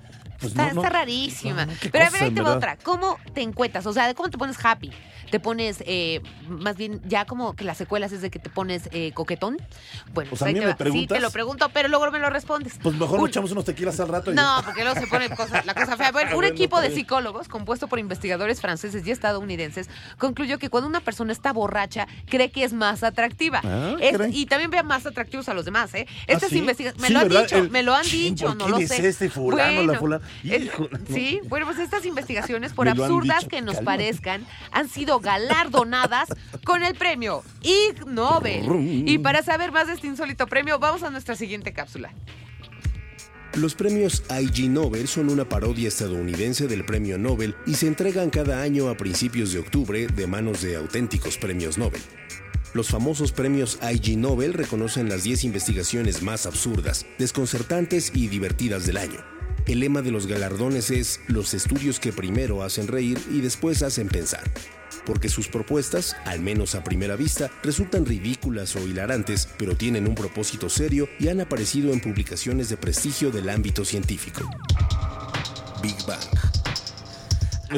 pues 0.52 0.68
está, 0.68 0.90
rarísima. 0.90 1.68
Pero 1.92 2.06
a 2.06 2.10
ver, 2.10 2.24
ahí 2.24 2.32
te 2.32 2.42
va 2.42 2.56
otra. 2.56 2.78
¿Cómo 2.78 3.18
te 3.34 3.42
encuentras? 3.42 3.86
O 3.86 3.94
sea, 3.94 4.14
¿cómo 4.14 4.30
te 4.30 4.38
pones 4.38 4.58
happy? 4.64 4.92
¿Te 5.32 5.40
pones, 5.40 5.84
eh, 5.88 6.22
más 6.48 6.78
bien, 6.78 7.02
ya 7.06 7.26
como 7.26 7.56
que 7.56 7.64
las 7.64 7.78
secuelas 7.78 8.12
es 8.12 8.22
de 8.22 8.30
que 8.30 8.38
te 8.38 8.52
pones 8.52 8.88
eh, 8.92 9.14
coquetón? 9.14 9.58
Bueno, 10.14 10.30
pues, 10.30 10.42
ahí 10.44 10.54
te 10.54 10.92
Sí, 10.92 11.08
te 11.08 11.20
lo 11.20 11.32
pregunto, 11.32 11.70
pero 11.74 11.88
luego 11.88 12.12
me 12.12 12.20
lo 12.20 12.30
respondes. 12.30 12.76
Pues 12.82 12.96
mejor 12.96 13.20
nos 13.20 13.30
echamos 13.30 13.52
unos 13.52 13.66
tequilas 13.66 14.00
al 14.00 14.10
rato. 14.10 14.32
no, 14.32 14.62
porque 14.64 14.84
luego 14.84 15.00
se 15.00 15.08
pone 15.08 15.30
la 15.30 15.74
cosa 15.74 15.98
fea. 15.98 16.12
Bueno, 16.12 16.38
un 16.38 16.44
equipo 16.44 16.80
de 16.80 16.92
psicólogos 16.92 17.48
compuesto 17.48 17.88
por 17.88 17.98
investigadores 17.98 18.62
franceses 18.62 19.08
y 19.08 19.12
estadounidenses 19.12 19.90
concluyó 20.18 20.60
que 20.60 20.70
cuando 20.70 20.88
una 20.88 21.00
persona 21.00 21.32
está 21.32 21.52
borracha, 21.52 22.08
cree 22.28 22.52
que 22.52 22.64
es 22.64 22.74
más 22.74 23.04
atractiva. 23.04 23.62
Ah, 23.64 23.96
y 24.30 24.46
también 24.46 24.70
ve 24.70 24.84
más 24.84 25.06
atractivos 25.06 25.50
a 25.50 25.54
los 25.54 25.66
demás, 25.66 25.94
¿eh? 25.96 26.08
Estas 26.28 26.52
¿Ah, 26.52 26.58
investigaciones, 26.58 27.02
me 27.02 27.10
lo 27.10 27.20
han 27.20 27.30
dicho, 27.30 27.70
me 27.70 27.84
lo 27.84 27.96
han 27.96 28.06
dicho, 28.06 28.56
no 28.56 28.68
lo 28.68 28.78
sé. 28.80 29.08
este 29.08 29.30
fulano, 29.30 29.84
la 29.84 29.98
fulana? 29.98 30.26
Sí, 31.12 31.40
bueno, 31.46 31.66
pues 31.66 31.80
estas 31.80 32.06
investigaciones, 32.06 32.74
por 32.74 32.90
absurdas 32.90 33.46
que 33.46 33.62
nos 33.62 33.78
parezcan, 33.78 34.46
han 34.72 34.90
sido 34.90 35.20
galardonadas 35.20 36.30
con 36.64 36.84
el 36.84 36.96
premio 36.96 37.44
Ig 37.62 38.06
Nobel. 38.08 38.64
Y 39.08 39.18
para 39.20 39.44
saber 39.44 39.72
más 39.72 39.88
de 39.88 39.94
este 39.94 40.08
insólito 40.08 40.48
premio, 40.48 40.80
vamos 40.80 41.04
a 41.04 41.10
nuestra 41.10 41.36
siguiente 41.36 41.74
cápsula. 41.74 42.12
Los 43.56 43.76
premios 43.76 44.24
IG 44.32 44.68
Nobel 44.68 45.08
son 45.08 45.30
una 45.30 45.48
parodia 45.48 45.88
estadounidense 45.88 46.68
del 46.68 46.86
premio 46.86 47.20
Nobel 47.20 47.56
y 47.68 47.76
se 47.76 47.86
entregan 47.86 48.32
cada 48.32 48.64
año 48.64 48.90
a 48.90 48.98
principios 48.98 49.54
de 49.54 49.60
octubre 49.60 50.08
de 50.08 50.26
manos 50.26 50.64
de 50.64 50.76
auténticos 50.76 51.38
premios 51.38 51.78
Nobel. 51.78 52.02
Los 52.74 52.90
famosos 52.90 53.32
premios 53.32 53.78
IG 53.84 54.18
Nobel 54.18 54.54
reconocen 54.54 55.08
las 55.08 55.24
10 55.24 55.44
investigaciones 55.44 56.24
más 56.24 56.48
absurdas, 56.48 57.06
desconcertantes 57.20 58.12
y 58.16 58.28
divertidas 58.28 58.88
del 58.88 58.98
año. 58.98 59.33
El 59.66 59.80
lema 59.80 60.02
de 60.02 60.12
los 60.12 60.28
galardones 60.28 60.92
es 60.92 61.22
los 61.28 61.54
estudios 61.54 62.00
que 62.00 62.12
primero 62.12 62.64
hacen 62.64 62.88
reír 62.88 63.18
y 63.32 63.40
después 63.40 63.82
hacen 63.82 64.10
pensar, 64.10 64.44
porque 65.06 65.30
sus 65.30 65.48
propuestas, 65.48 66.18
al 66.26 66.42
menos 66.42 66.76
a 66.76 66.84
primera 66.84 67.16
vista, 67.16 67.50
resultan 67.64 68.06
ridículas 68.06 68.76
o 68.76 68.86
hilarantes, 68.86 69.48
pero 69.58 69.78
tienen 69.78 70.06
un 70.06 70.16
propósito 70.16 70.70
serio 70.70 71.08
y 71.18 71.30
han 71.30 71.40
aparecido 71.40 71.94
en 71.94 72.02
publicaciones 72.02 72.68
de 72.68 72.78
prestigio 72.78 73.32
del 73.32 73.50
ámbito 73.50 73.86
científico. 73.86 74.50
Big 75.82 75.96
Bang. 76.06 76.53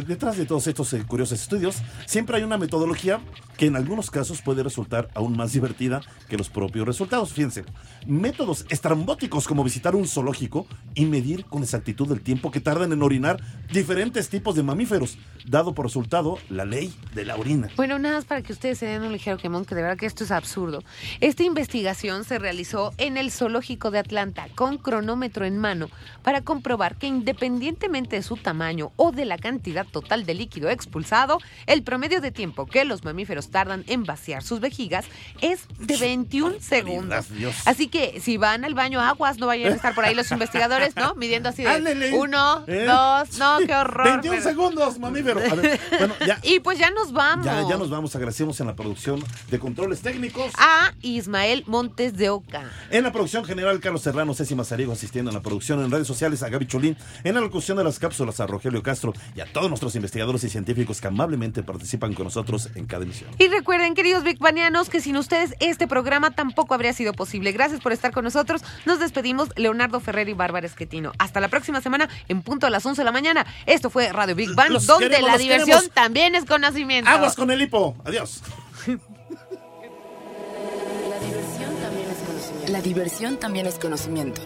Detrás 0.01 0.38
de 0.38 0.45
todos 0.45 0.67
estos 0.67 0.91
eh, 0.93 1.03
curiosos 1.05 1.41
estudios, 1.41 1.77
siempre 2.05 2.38
hay 2.38 2.43
una 2.43 2.58
metodología 2.58 3.19
que 3.58 3.67
en 3.67 3.75
algunos 3.75 4.12
casos 4.12 4.41
puede 4.41 4.63
resultar 4.63 5.10
aún 5.13 5.38
más 5.38 5.53
divertida 5.53 6.01
que 6.27 6.38
los 6.38 6.49
propios 6.49 6.86
resultados. 6.86 7.31
Fíjense, 7.34 7.63
métodos 8.05 8.65
estrambóticos 8.69 9.47
como 9.47 9.63
visitar 9.63 9.95
un 9.95 10.08
zoológico 10.08 10.67
y 10.93 11.05
medir 11.05 11.45
con 11.45 11.63
exactitud 11.63 12.12
el 12.12 12.21
tiempo 12.21 12.51
que 12.51 12.60
tardan 12.60 12.91
en 12.91 13.01
orinar 13.01 13.41
diferentes 13.71 14.29
tipos 14.29 14.55
de 14.55 14.63
mamíferos, 14.63 15.17
dado 15.45 15.73
por 15.73 15.86
resultado 15.86 16.38
la 16.49 16.65
ley 16.65 16.93
de 17.13 17.25
la 17.25 17.36
orina. 17.36 17.69
Bueno, 17.75 17.99
nada 17.99 18.15
más 18.15 18.25
para 18.25 18.41
que 18.41 18.53
ustedes 18.53 18.77
se 18.79 18.86
den 18.86 19.03
un 19.03 19.12
ligero 19.12 19.38
quemón, 19.38 19.65
que 19.65 19.75
de 19.75 19.81
verdad 19.81 19.97
que 19.97 20.05
esto 20.05 20.23
es 20.23 20.31
absurdo. 20.31 20.84
Esta 21.21 21.43
investigación 21.43 22.23
se 22.23 22.39
realizó 22.39 22.93
en 22.97 23.17
el 23.17 23.31
zoológico 23.31 23.91
de 23.91 23.99
Atlanta 23.99 24.47
con 24.55 24.77
cronómetro 24.77 25.45
en 25.45 25.58
mano 25.58 25.89
para 26.23 26.41
comprobar 26.41 26.95
que 26.97 27.08
independientemente 27.08 28.15
de 28.17 28.23
su 28.23 28.38
tamaño 28.38 28.91
o 28.95 29.12
de 29.12 29.25
la 29.25 29.38
cantidad 29.38 29.84
total 29.85 30.25
de 30.25 30.33
líquido 30.33 30.69
expulsado, 30.69 31.39
el 31.65 31.83
promedio 31.83 32.21
de 32.21 32.31
tiempo 32.31 32.65
que 32.65 32.85
los 32.85 33.03
mamíferos 33.03 33.49
tardan 33.49 33.83
en 33.87 34.03
vaciar 34.03 34.43
sus 34.43 34.59
vejigas 34.59 35.05
es 35.41 35.61
de 35.79 35.97
21 35.97 36.55
segundos. 36.59 37.27
Así 37.65 37.87
que 37.87 38.19
si 38.21 38.37
van 38.37 38.65
al 38.65 38.73
baño 38.73 39.01
aguas, 39.01 39.37
no 39.37 39.47
vayan 39.47 39.71
a 39.71 39.75
estar 39.75 39.95
por 39.95 40.05
ahí 40.05 40.15
los 40.15 40.31
investigadores, 40.31 40.95
¿no? 40.95 41.15
Midiendo 41.15 41.49
así 41.49 41.63
de 41.63 42.13
uno, 42.13 42.63
¿Eh? 42.67 42.85
dos, 42.85 43.37
no, 43.37 43.57
qué 43.65 43.75
horror. 43.75 44.21
21 44.21 44.41
segundos, 44.41 44.99
mamífero. 44.99 45.41
bueno, 45.97 46.13
ya. 46.25 46.39
Y 46.43 46.59
pues 46.59 46.77
ya 46.77 46.91
nos 46.91 47.11
vamos. 47.11 47.45
Ya, 47.45 47.67
ya 47.67 47.77
nos 47.77 47.89
vamos. 47.89 48.15
Agradecemos 48.15 48.59
en 48.59 48.67
la 48.67 48.75
producción 48.75 49.23
de 49.49 49.59
controles 49.59 50.01
técnicos 50.01 50.51
a 50.57 50.93
Ismael 51.01 51.63
Montes 51.65 52.15
de 52.17 52.29
Oca. 52.29 52.69
En 52.91 53.03
la 53.03 53.11
producción 53.11 53.45
general, 53.45 53.79
Carlos 53.79 54.01
Serrano, 54.01 54.33
Ceci 54.33 54.53
Mazariego 54.55 54.93
asistiendo 54.93 55.31
en 55.31 55.35
la 55.35 55.41
producción 55.41 55.83
en 55.83 55.89
redes 55.91 56.07
sociales 56.07 56.43
a 56.43 56.49
Gaby 56.49 56.67
Cholín, 56.67 56.97
en 57.23 57.35
la 57.35 57.41
locución 57.41 57.77
de 57.77 57.83
las 57.83 57.99
cápsulas 57.99 58.39
a 58.39 58.47
Rogelio 58.47 58.83
Castro 58.83 59.13
y 59.35 59.41
a 59.41 59.45
todos 59.45 59.69
nuestros 59.75 59.95
investigadores 59.95 60.41
y 60.45 60.49
científicos 60.49 61.01
que 61.01 61.07
amablemente 61.07 61.61
participan 61.61 62.13
con 62.13 62.23
nosotros 62.23 62.69
en 62.75 62.85
cada 62.85 63.03
emisión. 63.03 63.29
Y 63.38 63.49
recuerden, 63.49 63.93
queridos 63.93 64.23
Big 64.23 64.39
Banianos, 64.39 64.89
que 64.89 65.01
sin 65.01 65.17
ustedes 65.17 65.53
este 65.59 65.85
programa 65.85 66.31
tampoco 66.31 66.73
habría 66.73 66.93
sido 66.93 67.11
posible. 67.11 67.51
Gracias 67.51 67.81
por 67.81 67.91
estar 67.91 68.13
con 68.13 68.23
nosotros. 68.23 68.63
Nos 68.85 68.99
despedimos, 68.99 69.49
Leonardo 69.57 69.99
Ferrer 69.99 70.29
y 70.29 70.33
Bárbara 70.33 70.65
Esquetino. 70.65 71.11
Hasta 71.17 71.41
la 71.41 71.49
próxima 71.49 71.81
semana 71.81 72.07
en 72.29 72.41
punto 72.41 72.67
a 72.67 72.69
las 72.69 72.86
11 72.86 73.01
de 73.01 73.05
la 73.05 73.11
mañana. 73.11 73.45
Esto 73.65 73.89
fue 73.89 74.13
Radio 74.13 74.34
Big 74.34 74.55
Bang, 74.55 74.80
donde 74.80 75.21
la 75.21 75.38
diversión 75.38 75.82
también 75.93 76.36
es 76.36 76.45
conocimiento. 76.45 77.09
Aguas 77.09 77.36
con 77.36 77.51
el 77.51 77.61
hipo. 77.61 77.97
Adiós. 78.05 78.41
La 82.69 82.82
diversión 82.82 83.38
también 83.38 83.67
es 83.67 83.78
conocimiento. 83.78 84.41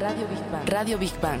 Radio 0.00 0.26
Big 0.28 0.50
Bang. 0.50 0.68
Radio 0.68 0.98
Big 0.98 1.20
Bang. 1.20 1.40